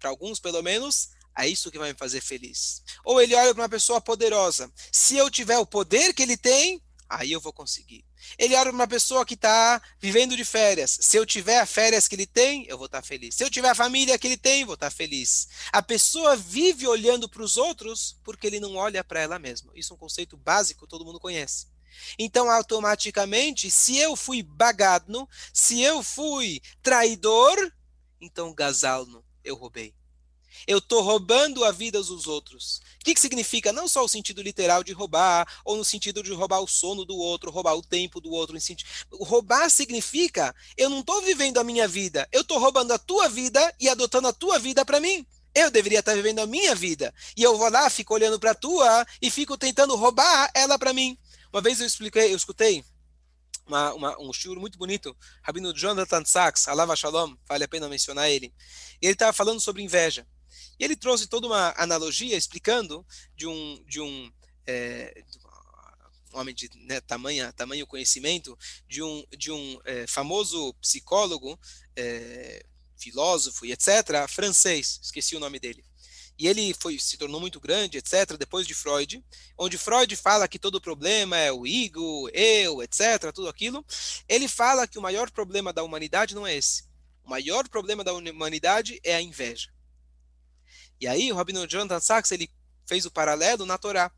para 0.00 0.10
alguns 0.10 0.40
pelo 0.40 0.60
menos, 0.64 1.10
é 1.38 1.46
isso 1.46 1.70
que 1.70 1.78
vai 1.78 1.92
me 1.92 1.96
fazer 1.96 2.20
feliz. 2.20 2.82
Ou 3.04 3.22
ele 3.22 3.36
olha 3.36 3.54
para 3.54 3.62
uma 3.62 3.68
pessoa 3.68 4.00
poderosa: 4.00 4.68
se 4.90 5.16
eu 5.16 5.30
tiver 5.30 5.58
o 5.58 5.64
poder 5.64 6.12
que 6.12 6.24
ele 6.24 6.36
tem, 6.36 6.82
aí 7.18 7.32
eu 7.32 7.40
vou 7.40 7.52
conseguir. 7.52 8.04
Ele 8.38 8.54
para 8.54 8.70
uma 8.70 8.86
pessoa 8.86 9.26
que 9.26 9.34
está 9.34 9.80
vivendo 10.00 10.36
de 10.36 10.44
férias. 10.44 10.98
Se 11.00 11.16
eu 11.16 11.26
tiver 11.26 11.60
as 11.60 11.70
férias 11.70 12.08
que 12.08 12.14
ele 12.14 12.26
tem, 12.26 12.64
eu 12.68 12.78
vou 12.78 12.86
estar 12.86 13.02
tá 13.02 13.06
feliz. 13.06 13.34
Se 13.34 13.44
eu 13.44 13.50
tiver 13.50 13.68
a 13.68 13.74
família 13.74 14.18
que 14.18 14.26
ele 14.26 14.36
tem, 14.36 14.64
vou 14.64 14.74
estar 14.74 14.90
tá 14.90 14.96
feliz. 14.96 15.48
A 15.72 15.82
pessoa 15.82 16.36
vive 16.36 16.86
olhando 16.86 17.28
para 17.28 17.42
os 17.42 17.56
outros 17.56 18.18
porque 18.24 18.46
ele 18.46 18.60
não 18.60 18.76
olha 18.76 19.02
para 19.04 19.20
ela 19.20 19.38
mesma. 19.38 19.72
Isso 19.74 19.92
é 19.92 19.96
um 19.96 19.98
conceito 19.98 20.36
básico, 20.36 20.86
todo 20.86 21.04
mundo 21.04 21.20
conhece. 21.20 21.66
Então, 22.18 22.50
automaticamente, 22.50 23.70
se 23.70 23.96
eu 23.98 24.16
fui 24.16 24.42
bagadno, 24.42 25.28
se 25.52 25.80
eu 25.82 26.02
fui 26.02 26.60
traidor, 26.82 27.56
então 28.20 28.54
gazalno, 28.54 29.24
eu 29.44 29.54
roubei. 29.54 29.94
Eu 30.66 30.78
estou 30.78 31.02
roubando 31.02 31.64
a 31.64 31.70
vida 31.70 32.02
dos 32.02 32.26
outros. 32.26 32.80
O 33.00 33.04
que, 33.04 33.14
que 33.14 33.20
significa? 33.20 33.72
Não 33.72 33.88
só 33.88 34.04
o 34.04 34.08
sentido 34.08 34.42
literal 34.42 34.82
de 34.84 34.92
roubar, 34.92 35.46
ou 35.64 35.76
no 35.76 35.84
sentido 35.84 36.22
de 36.22 36.32
roubar 36.32 36.60
o 36.60 36.68
sono 36.68 37.04
do 37.04 37.16
outro, 37.16 37.50
roubar 37.50 37.74
o 37.74 37.82
tempo 37.82 38.20
do 38.20 38.30
outro. 38.30 38.56
Roubar 39.20 39.68
significa 39.70 40.54
eu 40.76 40.88
não 40.88 41.00
estou 41.00 41.20
vivendo 41.22 41.58
a 41.58 41.64
minha 41.64 41.88
vida, 41.88 42.28
eu 42.32 42.42
estou 42.42 42.58
roubando 42.58 42.92
a 42.92 42.98
tua 42.98 43.28
vida 43.28 43.74
e 43.80 43.88
adotando 43.88 44.28
a 44.28 44.32
tua 44.32 44.58
vida 44.58 44.84
para 44.84 45.00
mim. 45.00 45.26
Eu 45.54 45.70
deveria 45.70 45.98
estar 45.98 46.14
vivendo 46.14 46.38
a 46.38 46.46
minha 46.46 46.74
vida. 46.74 47.12
E 47.36 47.42
eu 47.42 47.58
vou 47.58 47.70
lá, 47.70 47.90
fico 47.90 48.14
olhando 48.14 48.40
para 48.40 48.52
a 48.52 48.54
tua 48.54 49.06
e 49.20 49.30
fico 49.30 49.58
tentando 49.58 49.94
roubar 49.96 50.50
ela 50.54 50.78
para 50.78 50.92
mim. 50.92 51.18
Uma 51.52 51.60
vez 51.60 51.80
eu 51.80 51.86
expliquei, 51.86 52.32
eu 52.32 52.36
escutei 52.36 52.82
uma, 53.66 53.94
uma, 53.94 54.20
um 54.20 54.32
shiur 54.32 54.58
muito 54.58 54.78
bonito, 54.78 55.16
Rabino 55.42 55.72
Jonathan 55.72 56.24
Sachs, 56.24 56.68
Alava 56.68 56.96
Shalom, 56.96 57.34
vale 57.48 57.64
a 57.64 57.68
pena 57.68 57.88
mencionar 57.88 58.28
ele. 58.28 58.52
Ele 59.00 59.12
estava 59.12 59.32
falando 59.32 59.60
sobre 59.60 59.82
inveja. 59.82 60.26
E 60.78 60.84
ele 60.84 60.96
trouxe 60.96 61.26
toda 61.26 61.46
uma 61.46 61.74
analogia 61.76 62.36
explicando 62.36 63.06
de 63.34 63.46
um, 63.46 63.84
de 63.86 64.00
um, 64.00 64.32
é, 64.66 65.22
homem 66.32 66.54
de 66.54 66.70
né, 66.86 67.00
tamanho, 67.00 67.52
tamanho 67.52 67.86
conhecimento, 67.86 68.58
de 68.88 69.02
um, 69.02 69.24
de 69.36 69.50
um 69.50 69.80
é, 69.84 70.06
famoso 70.06 70.74
psicólogo, 70.74 71.58
é, 71.96 72.64
filósofo 72.96 73.66
e 73.66 73.72
etc., 73.72 74.26
francês, 74.28 75.00
esqueci 75.02 75.36
o 75.36 75.40
nome 75.40 75.58
dele. 75.58 75.84
E 76.38 76.48
ele 76.48 76.74
foi, 76.80 76.98
se 76.98 77.16
tornou 77.16 77.40
muito 77.40 77.60
grande, 77.60 77.98
etc., 77.98 78.36
depois 78.38 78.66
de 78.66 78.74
Freud, 78.74 79.22
onde 79.58 79.76
Freud 79.76 80.14
fala 80.16 80.48
que 80.48 80.58
todo 80.58 80.80
problema 80.80 81.36
é 81.36 81.52
o 81.52 81.66
ego, 81.66 82.28
eu, 82.32 82.82
etc., 82.82 83.30
tudo 83.34 83.48
aquilo. 83.48 83.84
Ele 84.28 84.48
fala 84.48 84.86
que 84.88 84.98
o 84.98 85.02
maior 85.02 85.30
problema 85.30 85.72
da 85.72 85.82
humanidade 85.82 86.34
não 86.34 86.46
é 86.46 86.56
esse. 86.56 86.84
O 87.24 87.30
maior 87.30 87.68
problema 87.68 88.02
da 88.02 88.12
humanidade 88.14 88.98
é 89.04 89.14
a 89.14 89.20
inveja. 89.20 89.72
E 91.02 91.08
aí, 91.08 91.32
o 91.32 91.34
Rabino 91.34 91.66
Jonathan 91.66 92.00
Sachs, 92.00 92.32
ele 92.32 92.50
fez 92.86 93.04
o 93.04 93.10
paralelo 93.10 93.66
na 93.66 93.76
Torá 93.76 94.10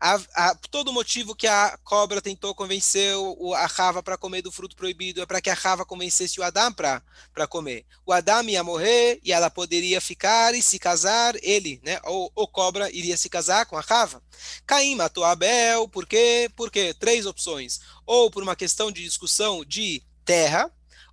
a, 0.00 0.18
a, 0.34 0.54
todo 0.70 0.94
motivo 0.94 1.34
que 1.34 1.46
a 1.46 1.78
cobra 1.84 2.22
tentou 2.22 2.54
convencer 2.54 3.14
o, 3.16 3.52
a 3.52 3.66
Rava 3.66 4.02
para 4.02 4.16
comer 4.16 4.40
do 4.40 4.50
fruto 4.50 4.74
proibido 4.74 5.20
é 5.20 5.26
para 5.26 5.42
que 5.42 5.50
a 5.50 5.54
Rava 5.54 5.84
convencesse 5.84 6.40
o 6.40 6.42
Adão 6.42 6.72
para 6.72 7.46
comer. 7.46 7.84
O 8.06 8.12
Adão 8.12 8.42
ia 8.44 8.64
morrer 8.64 9.20
e 9.22 9.30
ela 9.30 9.50
poderia 9.50 10.00
ficar 10.00 10.54
e 10.54 10.62
se 10.62 10.78
casar, 10.78 11.34
ele, 11.42 11.80
né? 11.84 12.00
Ou 12.04 12.32
o 12.34 12.48
cobra 12.48 12.90
iria 12.90 13.16
se 13.16 13.28
casar 13.28 13.66
com 13.66 13.76
a 13.76 13.82
Rava. 13.82 14.22
Caim 14.66 14.94
matou 14.94 15.22
Abel, 15.22 15.86
por 15.86 16.06
quê? 16.06 16.50
Porque 16.56 16.94
três 16.94 17.26
opções. 17.26 17.80
Ou 18.06 18.30
por 18.30 18.42
uma 18.42 18.56
questão 18.56 18.90
de 18.90 19.04
discussão 19.04 19.62
de 19.66 20.02
terra, 20.24 20.72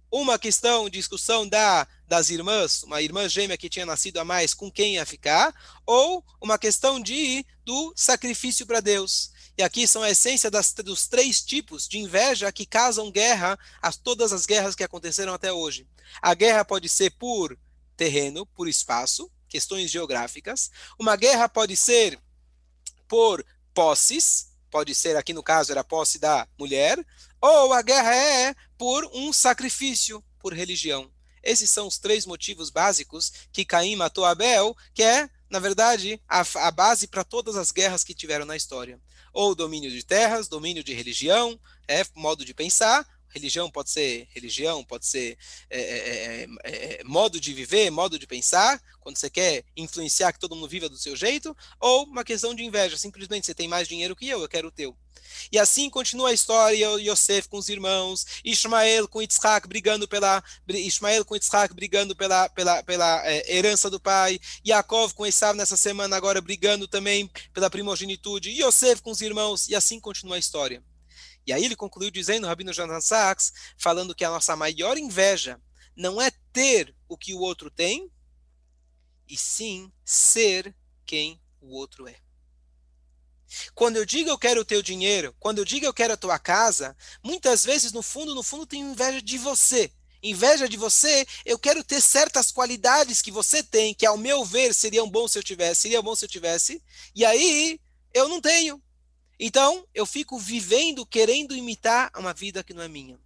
uma 0.10 0.40
questão 0.40 0.86
de 0.86 0.98
discussão 0.98 1.46
da, 1.46 1.86
das 2.08 2.30
irmãs, 2.30 2.84
uma 2.84 3.02
irmã 3.02 3.28
gêmea 3.28 3.58
que 3.58 3.70
tinha 3.70 3.86
nascido 3.86 4.18
a 4.18 4.26
mais, 4.26 4.54
com 4.54 4.72
quem 4.72 4.96
ia 4.96 5.06
ficar, 5.06 5.54
ou 5.86 6.24
uma 6.42 6.58
questão 6.58 7.00
de 7.00 7.46
do 7.66 7.94
sacrifício 7.96 8.66
para 8.66 8.80
Deus. 8.80 9.32
E 9.58 9.64
aqui 9.64 9.88
são 9.88 10.04
a 10.04 10.10
essência 10.10 10.50
das, 10.50 10.72
dos 10.72 11.08
três 11.08 11.42
tipos 11.42 11.88
de 11.88 11.98
inveja 11.98 12.52
que 12.52 12.66
causam 12.66 13.12
guerra 13.12 13.60
a 13.82 13.92
todas 13.92 14.32
as 14.32 14.46
guerras 14.46 14.76
que 14.76 14.84
aconteceram 14.84 15.34
até 15.34 15.52
hoje. 15.52 15.88
A 16.22 16.34
guerra 16.34 16.64
pode 16.64 16.88
ser 16.88 17.10
por 17.12 17.58
terreno, 17.98 18.46
por 18.46 18.68
espaço, 18.70 19.30
questões 19.50 19.90
geográficas. 19.90 20.70
Uma 20.98 21.16
guerra 21.16 21.50
pode 21.50 21.76
ser 21.76 22.20
por 23.08 23.44
posses, 23.74 24.54
pode 24.70 24.94
ser 24.94 25.18
aqui 25.18 25.34
no 25.34 25.44
caso 25.44 25.72
era 25.72 25.84
posse 25.84 26.20
da 26.20 26.48
mulher, 26.58 27.04
ou 27.42 27.74
a 27.74 27.82
guerra 27.82 28.16
é 28.16 28.56
por 28.78 29.10
um 29.14 29.34
sacrifício, 29.34 30.24
por 30.40 30.54
religião. 30.54 31.12
Esses 31.48 31.70
são 31.70 31.88
os 31.88 31.98
três 31.98 32.26
motivos 32.26 32.70
básicos 32.70 33.32
que 33.54 33.64
Caim 33.64 33.96
matou 33.96 34.26
Abel, 34.26 34.76
que 34.94 35.02
é, 35.02 35.30
na 35.50 35.60
verdade, 35.60 36.22
a, 36.28 36.44
a 36.56 36.72
base 36.72 37.08
para 37.08 37.24
todas 37.24 37.56
as 37.56 37.72
guerras 37.72 38.04
que 38.04 38.14
tiveram 38.14 38.46
na 38.46 38.58
história. 38.58 39.00
Ou 39.32 39.56
domínio 39.56 39.90
de 39.90 40.04
terras, 40.04 40.50
domínio 40.50 40.84
de 40.84 40.94
religião, 40.94 41.58
é 41.88 42.06
modo 42.14 42.44
de 42.44 42.54
pensar, 42.54 43.08
religião 43.30 43.70
pode 43.70 43.90
ser 43.90 44.28
religião, 44.32 44.84
pode 44.84 45.06
ser 45.06 45.38
é 45.70 45.80
é, 45.80 45.98
é, 45.98 46.48
é, 46.64 47.02
é, 47.02 47.04
modo 47.04 47.40
de 47.40 47.54
viver, 47.54 47.90
modo 47.90 48.18
de 48.18 48.28
pensar, 48.28 48.82
quando 49.00 49.18
você 49.18 49.30
quer 49.30 49.64
influenciar 49.76 50.34
que 50.34 50.40
todo 50.40 50.56
mundo 50.56 50.68
viva 50.68 50.90
do 50.90 50.98
seu 50.98 51.16
jeito, 51.16 51.56
ou 51.80 52.06
uma 52.06 52.24
questão 52.24 52.54
de 52.54 52.64
inveja, 52.64 52.98
simplesmente 52.98 53.46
você 53.46 53.54
tem 53.54 53.68
mais 53.68 53.88
dinheiro 53.88 54.16
que 54.16 54.28
eu, 54.28 54.42
eu 54.42 54.48
quero 54.48 54.68
o 54.68 54.72
teu. 54.72 54.98
E 55.52 55.58
assim 55.58 55.90
continua 55.90 56.30
a 56.30 56.34
história, 56.34 56.88
Yosef 57.00 57.48
com 57.48 57.58
os 57.58 57.70
irmãos, 57.70 58.26
Ismael 58.44 59.08
com 59.08 59.22
Yitzhak 59.22 59.68
brigando 59.68 60.08
pela 60.08 60.44
Ismael 60.68 61.26
com 61.26 61.36
Yitzhak 61.36 61.74
brigando 61.74 62.16
pela, 62.16 62.50
pela, 62.50 62.84
pela 62.84 63.28
é, 63.28 63.56
herança 63.56 63.90
do 63.90 64.00
pai, 64.00 64.40
Yaakov 64.66 65.14
com 65.14 65.26
Esav 65.26 65.58
nessa 65.58 65.78
semana 65.78 66.16
agora 66.16 66.42
brigando 66.42 66.88
também 66.88 67.30
pela 67.54 67.70
primogenitude, 67.70 68.62
Yosef 68.62 69.02
com 69.02 69.12
os 69.12 69.22
irmãos, 69.22 69.68
e 69.68 69.76
assim 69.76 70.00
continua 70.00 70.36
a 70.36 70.40
história. 70.40 70.84
E 71.48 71.54
aí 71.54 71.64
ele 71.64 71.78
concluiu 71.78 72.12
dizendo, 72.12 72.46
Rabino 72.46 72.74
Jonathan 72.74 73.00
Sachs, 73.00 73.54
falando 73.78 74.14
que 74.14 74.26
a 74.26 74.30
nossa 74.30 74.54
maior 74.54 74.98
inveja 74.98 75.60
não 75.96 76.22
é 76.22 76.30
ter 76.52 76.94
o 77.08 77.18
que 77.18 77.34
o 77.34 77.40
outro 77.40 77.72
tem, 77.72 78.12
e 79.26 79.38
sim 79.38 79.90
ser 80.04 80.76
quem 81.06 81.42
o 81.62 81.74
outro 81.74 82.06
é. 82.06 82.16
Quando 83.74 83.96
eu 83.96 84.06
digo 84.06 84.30
eu 84.30 84.38
quero 84.38 84.60
o 84.60 84.66
teu 84.66 84.82
dinheiro, 84.82 85.34
quando 85.40 85.60
eu 85.60 85.66
digo 85.66 85.86
eu 85.86 85.94
quero 85.94 86.14
a 86.14 86.18
tua 86.18 86.38
casa, 86.38 86.96
muitas 87.24 87.64
vezes 87.64 87.94
no 87.94 88.02
fundo, 88.02 88.36
no 88.36 88.44
fundo 88.44 88.66
tenho 88.66 88.92
inveja 88.92 89.22
de 89.22 89.38
você. 89.38 89.90
Inveja 90.22 90.68
de 90.68 90.76
você, 90.76 91.26
eu 91.46 91.58
quero 91.58 91.82
ter 91.82 92.02
certas 92.02 92.52
qualidades 92.52 93.22
que 93.22 93.32
você 93.32 93.64
tem, 93.64 93.94
que 93.94 94.06
ao 94.06 94.18
meu 94.18 94.44
ver 94.44 94.74
seriam 94.74 95.10
bom 95.10 95.28
se 95.28 95.40
eu 95.40 95.44
tivesse, 95.44 95.82
seria 95.82 96.02
bom 96.02 96.14
se 96.14 96.26
eu 96.26 96.30
tivesse, 96.30 96.84
e 97.16 97.24
aí 97.24 97.80
eu 98.14 98.28
não 98.28 98.42
tenho. 98.42 98.84
Então, 99.40 99.86
eu 99.94 100.06
fico 100.06 100.40
vivendo, 100.40 101.06
querendo 101.06 101.56
imitar 101.56 102.12
uma 102.18 102.34
vida 102.34 102.64
que 102.64 102.74
não 102.74 102.82
é 102.82 102.88
minha. 102.88 103.20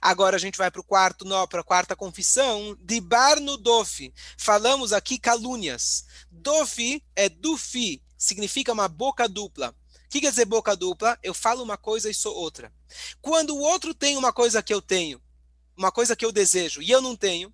Agora 0.00 0.36
a 0.36 0.38
gente 0.38 0.56
vai 0.56 0.70
para 0.70 0.80
o 0.80 0.84
quarto, 0.84 1.26
para 1.48 1.60
a 1.60 1.64
quarta 1.64 1.94
confissão, 1.94 2.76
de 2.80 3.00
bar 3.00 3.38
no 3.40 3.56
dofi. 3.56 4.12
Falamos 4.38 4.92
aqui 4.92 5.18
calúnias. 5.18 6.06
Dofi 6.30 7.04
é 7.14 7.28
dufi, 7.28 8.02
significa 8.16 8.72
uma 8.72 8.88
boca 8.88 9.28
dupla. 9.28 9.74
O 10.06 10.08
que 10.08 10.20
quer 10.20 10.30
dizer 10.30 10.44
boca 10.46 10.74
dupla? 10.74 11.18
Eu 11.22 11.34
falo 11.34 11.62
uma 11.62 11.76
coisa 11.76 12.08
e 12.10 12.14
sou 12.14 12.34
outra. 12.34 12.72
Quando 13.20 13.54
o 13.54 13.60
outro 13.60 13.94
tem 13.94 14.16
uma 14.16 14.32
coisa 14.32 14.62
que 14.62 14.72
eu 14.72 14.80
tenho, 14.80 15.20
uma 15.76 15.92
coisa 15.92 16.16
que 16.16 16.24
eu 16.24 16.32
desejo 16.32 16.82
e 16.82 16.90
eu 16.90 17.00
não 17.00 17.16
tenho, 17.16 17.48
o 17.48 17.52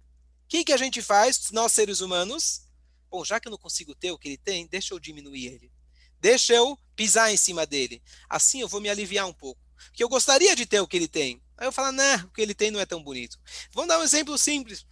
que, 0.48 0.64
que 0.64 0.72
a 0.72 0.76
gente 0.76 1.02
faz, 1.02 1.50
nós 1.50 1.72
seres 1.72 2.00
humanos? 2.00 2.62
Bom, 3.10 3.24
já 3.24 3.38
que 3.38 3.48
eu 3.48 3.50
não 3.50 3.58
consigo 3.58 3.94
ter 3.94 4.10
o 4.10 4.18
que 4.18 4.28
ele 4.28 4.38
tem, 4.38 4.66
deixa 4.66 4.94
eu 4.94 4.98
diminuir 4.98 5.46
ele. 5.46 5.77
Deixa 6.20 6.52
eu 6.52 6.78
pisar 6.96 7.32
em 7.32 7.36
cima 7.36 7.64
dele. 7.64 8.02
Assim 8.28 8.60
eu 8.60 8.68
vou 8.68 8.80
me 8.80 8.88
aliviar 8.88 9.26
um 9.26 9.32
pouco. 9.32 9.60
Porque 9.86 10.02
eu 10.02 10.08
gostaria 10.08 10.54
de 10.56 10.66
ter 10.66 10.80
o 10.80 10.86
que 10.86 10.96
ele 10.96 11.08
tem. 11.08 11.40
Aí 11.56 11.66
eu 11.66 11.72
falo, 11.72 11.92
né, 11.92 12.16
o 12.24 12.28
que 12.30 12.40
ele 12.40 12.54
tem 12.54 12.70
não 12.70 12.80
é 12.80 12.86
tão 12.86 13.02
bonito. 13.02 13.38
Vamos 13.72 13.88
dar 13.88 13.98
um 13.98 14.02
exemplo 14.02 14.36
simples. 14.36 14.86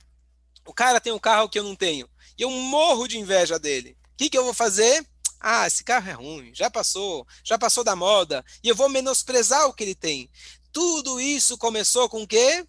O 0.64 0.74
cara 0.74 1.00
tem 1.00 1.12
um 1.12 1.18
carro 1.18 1.48
que 1.48 1.58
eu 1.58 1.64
não 1.64 1.76
tenho. 1.76 2.08
E 2.38 2.42
eu 2.42 2.50
morro 2.50 3.06
de 3.06 3.18
inveja 3.18 3.58
dele. 3.58 3.96
O 4.12 4.16
que, 4.16 4.30
que 4.30 4.38
eu 4.38 4.44
vou 4.44 4.54
fazer? 4.54 5.06
Ah, 5.38 5.66
esse 5.66 5.84
carro 5.84 6.08
é 6.08 6.12
ruim, 6.12 6.52
já 6.54 6.70
passou, 6.70 7.26
já 7.44 7.58
passou 7.58 7.84
da 7.84 7.94
moda. 7.94 8.44
E 8.62 8.68
eu 8.68 8.74
vou 8.74 8.88
menosprezar 8.88 9.66
o 9.66 9.72
que 9.72 9.84
ele 9.84 9.94
tem. 9.94 10.30
Tudo 10.72 11.20
isso 11.20 11.58
começou 11.58 12.08
com 12.08 12.22
o 12.22 12.26
quê? 12.26 12.66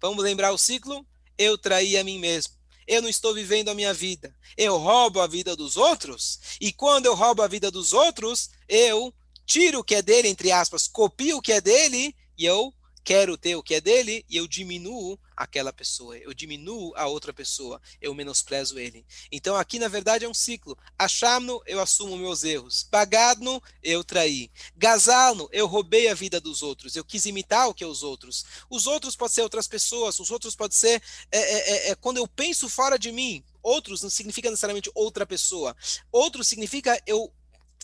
Vamos 0.00 0.22
lembrar 0.22 0.52
o 0.52 0.58
ciclo? 0.58 1.06
Eu 1.36 1.56
traí 1.56 1.96
a 1.96 2.04
mim 2.04 2.18
mesmo 2.18 2.57
eu 2.88 3.02
não 3.02 3.08
estou 3.08 3.34
vivendo 3.34 3.68
a 3.68 3.74
minha 3.74 3.94
vida. 3.94 4.34
Eu 4.56 4.78
roubo 4.78 5.20
a 5.20 5.26
vida 5.26 5.54
dos 5.54 5.76
outros, 5.76 6.40
e 6.60 6.72
quando 6.72 7.06
eu 7.06 7.14
roubo 7.14 7.42
a 7.42 7.46
vida 7.46 7.70
dos 7.70 7.92
outros, 7.92 8.50
eu 8.66 9.14
tiro 9.46 9.80
o 9.80 9.84
que 9.84 9.94
é 9.94 10.02
dele, 10.02 10.28
entre 10.28 10.50
aspas, 10.50 10.88
copio 10.88 11.36
o 11.36 11.42
que 11.42 11.52
é 11.52 11.60
dele, 11.60 12.14
e 12.36 12.44
eu 12.44 12.72
quero 13.04 13.38
ter 13.38 13.56
o 13.56 13.62
que 13.62 13.74
é 13.74 13.80
dele 13.80 14.24
e 14.28 14.36
eu 14.36 14.46
diminuo 14.46 15.18
aquela 15.38 15.72
pessoa, 15.72 16.18
eu 16.18 16.34
diminuo 16.34 16.92
a 16.96 17.06
outra 17.06 17.32
pessoa, 17.32 17.80
eu 18.00 18.12
menosprezo 18.12 18.78
ele. 18.78 19.06
Então 19.30 19.56
aqui 19.56 19.78
na 19.78 19.86
verdade 19.86 20.24
é 20.24 20.28
um 20.28 20.34
ciclo. 20.34 20.76
Achamno, 20.98 21.62
eu 21.64 21.80
assumo 21.80 22.16
meus 22.16 22.42
erros. 22.42 22.86
Bagadno, 22.90 23.62
eu 23.82 24.02
traí. 24.02 24.50
Gazalno, 24.76 25.48
eu 25.52 25.66
roubei 25.66 26.08
a 26.08 26.14
vida 26.14 26.40
dos 26.40 26.62
outros, 26.62 26.96
eu 26.96 27.04
quis 27.04 27.24
imitar 27.24 27.68
o 27.68 27.74
que 27.74 27.84
é 27.84 27.86
os 27.86 28.02
outros. 28.02 28.44
Os 28.68 28.86
outros 28.86 29.14
podem 29.14 29.34
ser 29.34 29.42
outras 29.42 29.68
pessoas, 29.68 30.18
os 30.18 30.30
outros 30.30 30.56
podem 30.56 30.76
ser 30.76 31.00
é, 31.30 31.38
é, 31.38 31.70
é, 31.88 31.90
é 31.90 31.94
quando 31.94 32.16
eu 32.16 32.26
penso 32.26 32.68
fora 32.68 32.98
de 32.98 33.12
mim. 33.12 33.44
Outros 33.62 34.02
não 34.02 34.10
significa 34.10 34.50
necessariamente 34.50 34.90
outra 34.94 35.26
pessoa. 35.26 35.76
Outro 36.10 36.42
significa 36.42 37.00
eu 37.06 37.32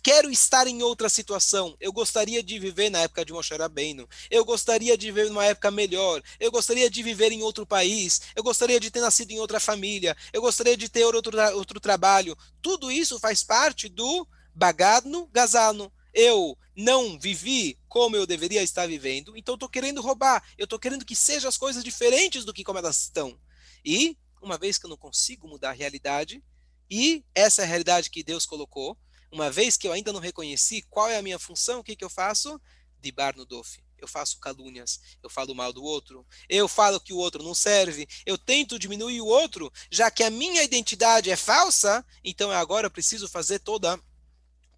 quero 0.04 0.30
estar 0.30 0.66
em 0.66 0.82
outra 0.82 1.08
situação. 1.08 1.74
Eu 1.80 1.90
gostaria 1.90 2.42
de 2.42 2.58
viver 2.58 2.90
na 2.90 2.98
época 2.98 3.24
de 3.24 3.32
Moshe 3.32 3.56
Rabbeinu. 3.56 4.06
Eu 4.30 4.44
gostaria 4.44 4.98
de 4.98 5.06
viver 5.06 5.30
numa 5.30 5.46
época 5.46 5.70
melhor. 5.70 6.22
Eu 6.38 6.52
gostaria 6.52 6.90
de 6.90 7.02
viver 7.02 7.32
em 7.32 7.42
outro 7.42 7.66
país. 7.66 8.20
Eu 8.36 8.42
gostaria 8.42 8.78
de 8.78 8.90
ter 8.90 9.00
nascido 9.00 9.30
em 9.30 9.40
outra 9.40 9.58
família. 9.58 10.14
Eu 10.30 10.42
gostaria 10.42 10.76
de 10.76 10.90
ter 10.90 11.06
outro, 11.06 11.40
outro 11.56 11.80
trabalho. 11.80 12.36
Tudo 12.60 12.92
isso 12.92 13.18
faz 13.18 13.42
parte 13.42 13.88
do 13.88 14.28
bagadno 14.54 15.26
gazano. 15.32 15.90
Eu 16.12 16.56
não 16.76 17.18
vivi 17.18 17.78
como 17.88 18.14
eu 18.14 18.26
deveria 18.26 18.62
estar 18.62 18.86
vivendo, 18.86 19.34
então 19.34 19.54
estou 19.54 19.70
querendo 19.70 20.02
roubar. 20.02 20.44
Eu 20.58 20.64
estou 20.64 20.78
querendo 20.78 21.04
que 21.04 21.16
sejam 21.16 21.48
as 21.48 21.56
coisas 21.56 21.82
diferentes 21.82 22.44
do 22.44 22.52
que 22.52 22.62
como 22.62 22.78
elas 22.78 23.00
estão. 23.00 23.40
E, 23.82 24.18
uma 24.42 24.58
vez 24.58 24.76
que 24.76 24.84
eu 24.84 24.90
não 24.90 24.98
consigo 24.98 25.48
mudar 25.48 25.70
a 25.70 25.72
realidade, 25.72 26.44
e 26.90 27.24
essa 27.34 27.62
é 27.62 27.64
a 27.64 27.68
realidade 27.68 28.10
que 28.10 28.22
Deus 28.22 28.44
colocou, 28.44 28.98
uma 29.34 29.50
vez 29.50 29.76
que 29.76 29.88
eu 29.88 29.92
ainda 29.92 30.12
não 30.12 30.20
reconheci 30.20 30.82
qual 30.88 31.08
é 31.08 31.18
a 31.18 31.22
minha 31.22 31.40
função, 31.40 31.80
o 31.80 31.84
que, 31.84 31.96
que 31.96 32.04
eu 32.04 32.08
faço? 32.08 32.60
De 33.00 33.10
bar 33.10 33.36
no 33.36 33.44
dofe. 33.44 33.82
eu 33.98 34.06
faço 34.06 34.38
calúnias, 34.38 35.00
eu 35.22 35.28
falo 35.28 35.54
mal 35.54 35.72
do 35.72 35.82
outro, 35.82 36.26
eu 36.48 36.68
falo 36.68 37.00
que 37.00 37.12
o 37.12 37.16
outro 37.16 37.42
não 37.42 37.54
serve, 37.54 38.06
eu 38.24 38.38
tento 38.38 38.78
diminuir 38.78 39.20
o 39.20 39.26
outro, 39.26 39.72
já 39.90 40.10
que 40.10 40.22
a 40.22 40.30
minha 40.30 40.62
identidade 40.62 41.30
é 41.30 41.36
falsa, 41.36 42.04
então 42.22 42.50
agora 42.50 42.86
eu 42.86 42.90
preciso 42.90 43.28
fazer 43.28 43.58
toda 43.58 43.98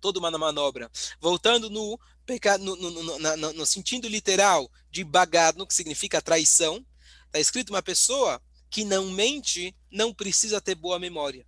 toda 0.00 0.18
uma 0.18 0.30
manobra. 0.30 0.90
Voltando 1.20 1.68
no, 1.68 1.98
no, 2.58 2.76
no, 2.76 3.18
no, 3.18 3.52
no 3.52 3.66
sentido 3.66 4.08
literal 4.08 4.70
de 4.90 5.02
bagado, 5.02 5.66
que 5.66 5.74
significa 5.74 6.22
traição, 6.22 6.84
está 7.26 7.40
escrito 7.40 7.70
uma 7.70 7.82
pessoa 7.82 8.40
que 8.70 8.84
não 8.84 9.10
mente 9.10 9.74
não 9.90 10.14
precisa 10.14 10.60
ter 10.60 10.76
boa 10.76 10.98
memória. 10.98 11.44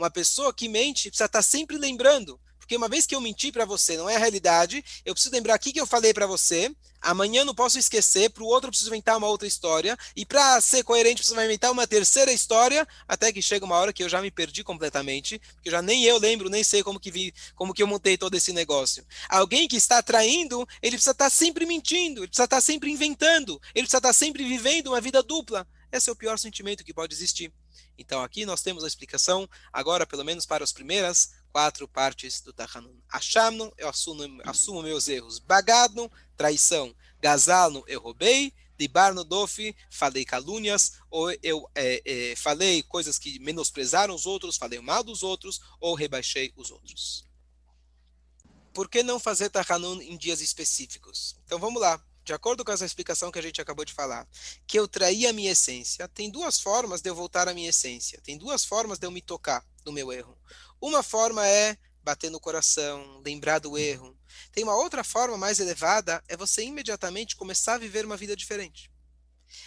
Uma 0.00 0.08
pessoa 0.10 0.50
que 0.50 0.66
mente 0.66 1.10
precisa 1.10 1.26
estar 1.26 1.42
sempre 1.42 1.76
lembrando. 1.76 2.40
Porque 2.58 2.74
uma 2.74 2.88
vez 2.88 3.04
que 3.04 3.14
eu 3.14 3.20
menti 3.20 3.52
para 3.52 3.66
você, 3.66 3.98
não 3.98 4.08
é 4.08 4.16
a 4.16 4.18
realidade, 4.18 4.82
eu 5.04 5.12
preciso 5.12 5.34
lembrar 5.34 5.52
aqui 5.52 5.74
que 5.74 5.80
eu 5.80 5.86
falei 5.86 6.14
para 6.14 6.26
você, 6.26 6.74
amanhã 7.02 7.44
não 7.44 7.54
posso 7.54 7.78
esquecer, 7.78 8.30
para 8.30 8.42
o 8.42 8.46
outro 8.46 8.68
eu 8.68 8.70
preciso 8.70 8.88
inventar 8.88 9.18
uma 9.18 9.26
outra 9.26 9.46
história, 9.46 9.98
e 10.16 10.24
para 10.24 10.58
ser 10.62 10.82
coerente, 10.84 11.16
preciso 11.16 11.38
inventar 11.38 11.70
uma 11.70 11.86
terceira 11.86 12.32
história, 12.32 12.88
até 13.06 13.30
que 13.30 13.42
chega 13.42 13.66
uma 13.66 13.76
hora 13.76 13.92
que 13.92 14.02
eu 14.02 14.08
já 14.08 14.22
me 14.22 14.30
perdi 14.30 14.64
completamente, 14.64 15.38
porque 15.56 15.70
já 15.70 15.82
nem 15.82 16.04
eu 16.04 16.16
lembro, 16.16 16.48
nem 16.48 16.64
sei 16.64 16.82
como 16.82 16.98
que 16.98 17.10
vi, 17.10 17.34
como 17.54 17.74
que 17.74 17.82
eu 17.82 17.86
montei 17.86 18.16
todo 18.16 18.34
esse 18.34 18.54
negócio. 18.54 19.04
Alguém 19.28 19.68
que 19.68 19.76
está 19.76 20.02
traindo, 20.02 20.66
ele 20.80 20.92
precisa 20.92 21.10
estar 21.10 21.28
sempre 21.28 21.66
mentindo, 21.66 22.20
ele 22.20 22.28
precisa 22.28 22.44
estar 22.44 22.62
sempre 22.62 22.90
inventando, 22.90 23.60
ele 23.74 23.84
precisa 23.84 23.98
estar 23.98 24.14
sempre 24.14 24.44
vivendo 24.44 24.86
uma 24.86 25.00
vida 25.02 25.22
dupla. 25.22 25.68
Esse 25.92 26.08
é 26.08 26.12
o 26.12 26.16
pior 26.16 26.38
sentimento 26.38 26.84
que 26.84 26.94
pode 26.94 27.12
existir. 27.12 27.52
Então 27.98 28.22
aqui 28.22 28.46
nós 28.46 28.62
temos 28.62 28.84
a 28.84 28.86
explicação, 28.86 29.48
agora 29.72 30.06
pelo 30.06 30.24
menos 30.24 30.46
para 30.46 30.64
as 30.64 30.72
primeiras 30.72 31.32
quatro 31.52 31.86
partes 31.86 32.40
do 32.40 32.52
Tachanun. 32.52 32.96
Achamno, 33.08 33.72
eu 33.76 33.88
assumo, 33.88 34.40
assumo 34.44 34.82
meus 34.82 35.08
erros. 35.08 35.38
Bagadno, 35.38 36.10
traição. 36.36 36.94
Gazalno, 37.20 37.84
eu 37.86 38.00
roubei. 38.00 38.52
Dibarno 38.78 39.22
dofi, 39.24 39.76
falei 39.90 40.24
calúnias, 40.24 40.92
ou 41.10 41.30
eu 41.42 41.70
é, 41.74 42.00
é, 42.02 42.34
falei 42.34 42.82
coisas 42.82 43.18
que 43.18 43.38
menosprezaram 43.38 44.14
os 44.14 44.24
outros, 44.24 44.56
falei 44.56 44.80
mal 44.80 45.04
dos 45.04 45.22
outros, 45.22 45.60
ou 45.78 45.94
rebaixei 45.94 46.50
os 46.56 46.70
outros. 46.70 47.26
Por 48.72 48.88
que 48.88 49.02
não 49.02 49.20
fazer 49.20 49.50
Tachanun 49.50 50.00
em 50.00 50.16
dias 50.16 50.40
específicos? 50.40 51.36
Então 51.44 51.58
vamos 51.58 51.78
lá 51.78 52.02
de 52.24 52.32
acordo 52.32 52.64
com 52.64 52.72
essa 52.72 52.84
explicação 52.84 53.30
que 53.30 53.38
a 53.38 53.42
gente 53.42 53.60
acabou 53.60 53.84
de 53.84 53.92
falar, 53.92 54.28
que 54.66 54.78
eu 54.78 54.86
traí 54.86 55.26
a 55.26 55.32
minha 55.32 55.52
essência, 55.52 56.08
tem 56.08 56.30
duas 56.30 56.60
formas 56.60 57.00
de 57.00 57.10
eu 57.10 57.14
voltar 57.14 57.48
à 57.48 57.54
minha 57.54 57.70
essência, 57.70 58.20
tem 58.22 58.36
duas 58.36 58.64
formas 58.64 58.98
de 58.98 59.06
eu 59.06 59.10
me 59.10 59.20
tocar 59.20 59.64
do 59.84 59.92
meu 59.92 60.12
erro. 60.12 60.36
Uma 60.80 61.02
forma 61.02 61.46
é 61.46 61.76
bater 62.02 62.30
no 62.30 62.40
coração, 62.40 63.22
lembrar 63.24 63.58
do 63.58 63.76
erro. 63.76 64.16
Tem 64.52 64.64
uma 64.64 64.74
outra 64.74 65.04
forma 65.04 65.36
mais 65.36 65.60
elevada, 65.60 66.22
é 66.28 66.36
você 66.36 66.62
imediatamente 66.62 67.36
começar 67.36 67.74
a 67.74 67.78
viver 67.78 68.04
uma 68.04 68.16
vida 68.16 68.34
diferente. 68.34 68.89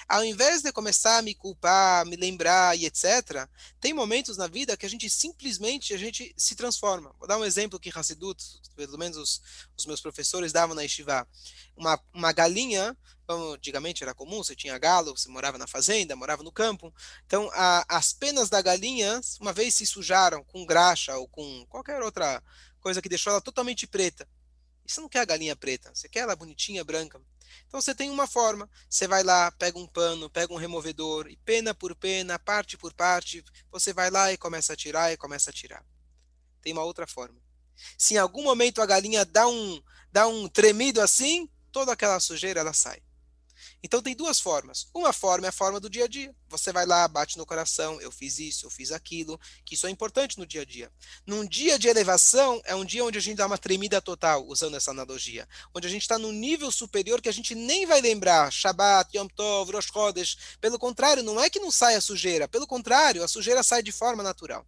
Ao 0.08 0.24
invés 0.24 0.62
de 0.62 0.72
começar 0.72 1.18
a 1.18 1.22
me 1.22 1.34
culpar, 1.34 2.06
me 2.06 2.16
lembrar 2.16 2.78
e 2.78 2.86
etc., 2.86 3.48
tem 3.80 3.94
momentos 3.94 4.38
na 4.38 4.48
vida 4.48 4.78
que 4.78 4.86
a 4.86 4.90
gente 4.90 5.10
simplesmente 5.10 5.94
a 5.94 5.98
gente 5.98 6.34
se 6.38 6.56
transforma. 6.56 7.14
Vou 7.20 7.28
dar 7.28 7.38
um 7.38 7.46
exemplo 7.46 7.80
que 7.80 7.92
Hassidut, 7.94 8.44
pelo 8.76 8.98
menos 8.98 9.18
os, 9.18 9.42
os 9.78 9.86
meus 9.86 10.02
professores 10.02 10.52
davam 10.52 10.76
na 10.76 10.82
Yeshiva. 10.84 11.28
Uma, 11.76 12.00
uma 12.14 12.32
galinha, 12.32 12.96
como 13.26 13.54
antigamente 13.54 14.04
era 14.04 14.14
comum, 14.14 14.44
você 14.44 14.56
tinha 14.56 14.78
galo, 14.78 15.16
você 15.18 15.30
morava 15.30 15.58
na 15.58 15.68
fazenda, 15.68 16.16
morava 16.16 16.44
no 16.44 16.52
campo. 16.52 16.94
Então, 17.26 17.50
a, 17.54 17.86
as 17.88 18.14
penas 18.14 18.50
da 18.50 18.62
galinha, 18.62 19.20
uma 19.40 19.54
vez 19.54 19.74
se 19.76 19.86
sujaram 19.86 20.44
com 20.44 20.66
graxa 20.66 21.18
ou 21.18 21.28
com 21.28 21.66
qualquer 21.68 22.02
outra 22.02 22.44
coisa 22.80 23.02
que 23.02 23.10
deixou 23.10 23.32
ela 23.32 23.42
totalmente 23.42 23.88
preta. 23.88 24.28
Você 24.86 25.00
não 25.00 25.08
quer 25.08 25.20
a 25.20 25.26
galinha 25.26 25.56
preta, 25.56 25.92
você 25.94 26.10
quer 26.10 26.20
ela 26.20 26.36
bonitinha, 26.36 26.84
branca. 26.84 27.22
Então 27.68 27.82
você 27.82 27.94
tem 27.94 28.10
uma 28.10 28.28
forma, 28.28 28.70
você 28.90 29.08
vai 29.08 29.24
lá, 29.24 29.52
pega 29.52 29.78
um 29.78 29.88
pano, 29.88 30.30
pega 30.30 30.54
um 30.54 30.58
removedor, 30.58 31.28
e 31.28 31.38
pena 31.38 31.74
por 31.74 31.96
pena, 31.96 32.40
parte 32.40 32.78
por 32.78 32.94
parte, 32.94 33.44
você 33.72 33.94
vai 33.94 34.10
lá 34.10 34.32
e 34.32 34.38
começa 34.38 34.74
a 34.74 34.76
tirar 34.76 35.12
e 35.12 35.18
começa 35.18 35.50
a 35.50 35.54
tirar. 35.54 35.86
Tem 36.62 36.74
uma 36.74 36.84
outra 36.84 37.08
forma. 37.08 37.40
Se 37.98 38.16
em 38.16 38.18
algum 38.18 38.44
momento 38.44 38.82
a 38.82 38.86
galinha 38.86 39.26
dá 39.26 39.48
um, 39.48 39.82
dá 40.12 40.28
um 40.28 40.48
tremido 40.48 41.02
assim, 41.02 41.50
toda 41.72 41.92
aquela 41.92 42.20
sujeira 42.20 42.60
ela 42.60 42.74
sai. 42.74 43.02
Então 43.84 44.02
tem 44.02 44.16
duas 44.16 44.40
formas. 44.40 44.88
Uma 44.94 45.12
forma 45.12 45.46
é 45.46 45.50
a 45.50 45.52
forma 45.52 45.78
do 45.78 45.90
dia 45.90 46.06
a 46.06 46.08
dia. 46.08 46.34
Você 46.48 46.72
vai 46.72 46.86
lá, 46.86 47.06
bate 47.06 47.38
no 47.38 47.46
coração, 47.46 48.00
eu 48.00 48.12
fiz 48.12 48.40
isso, 48.40 48.66
eu 48.66 48.70
fiz 48.70 48.92
aquilo, 48.94 49.38
que 49.66 49.76
isso 49.76 49.86
é 49.86 49.90
importante 49.90 50.40
no 50.40 50.46
dia 50.46 50.62
a 50.62 50.66
dia. 50.66 50.90
Num 51.28 51.46
dia 51.46 51.78
de 51.78 51.90
elevação, 51.90 52.62
é 52.64 52.74
um 52.74 52.86
dia 52.86 53.04
onde 53.04 53.18
a 53.18 53.22
gente 53.22 53.36
dá 53.36 53.46
uma 53.46 53.58
tremida 53.58 54.02
total, 54.02 54.48
usando 54.48 54.78
essa 54.78 54.92
analogia. 54.92 55.48
Onde 55.76 55.86
a 55.86 55.90
gente 55.90 56.04
está 56.04 56.18
num 56.18 56.32
nível 56.32 56.72
superior 56.72 57.22
que 57.22 57.28
a 57.28 57.34
gente 57.34 57.54
nem 57.54 57.86
vai 57.86 58.00
lembrar, 58.00 58.52
Shabbat, 58.52 59.18
Yom 59.18 59.28
Tov, 59.28 59.74
Rosh 59.74 59.92
Chodesh. 59.92 60.38
Pelo 60.62 60.80
contrário, 60.80 61.22
não 61.22 61.40
é 61.40 61.50
que 61.50 61.60
não 61.60 61.70
sai 61.70 61.96
a 61.96 62.02
sujeira. 62.02 62.48
Pelo 62.48 62.66
contrário, 62.66 63.24
a 63.24 63.28
sujeira 63.28 63.64
sai 63.64 63.84
de 63.84 63.92
forma 63.92 64.24
natural. 64.24 64.66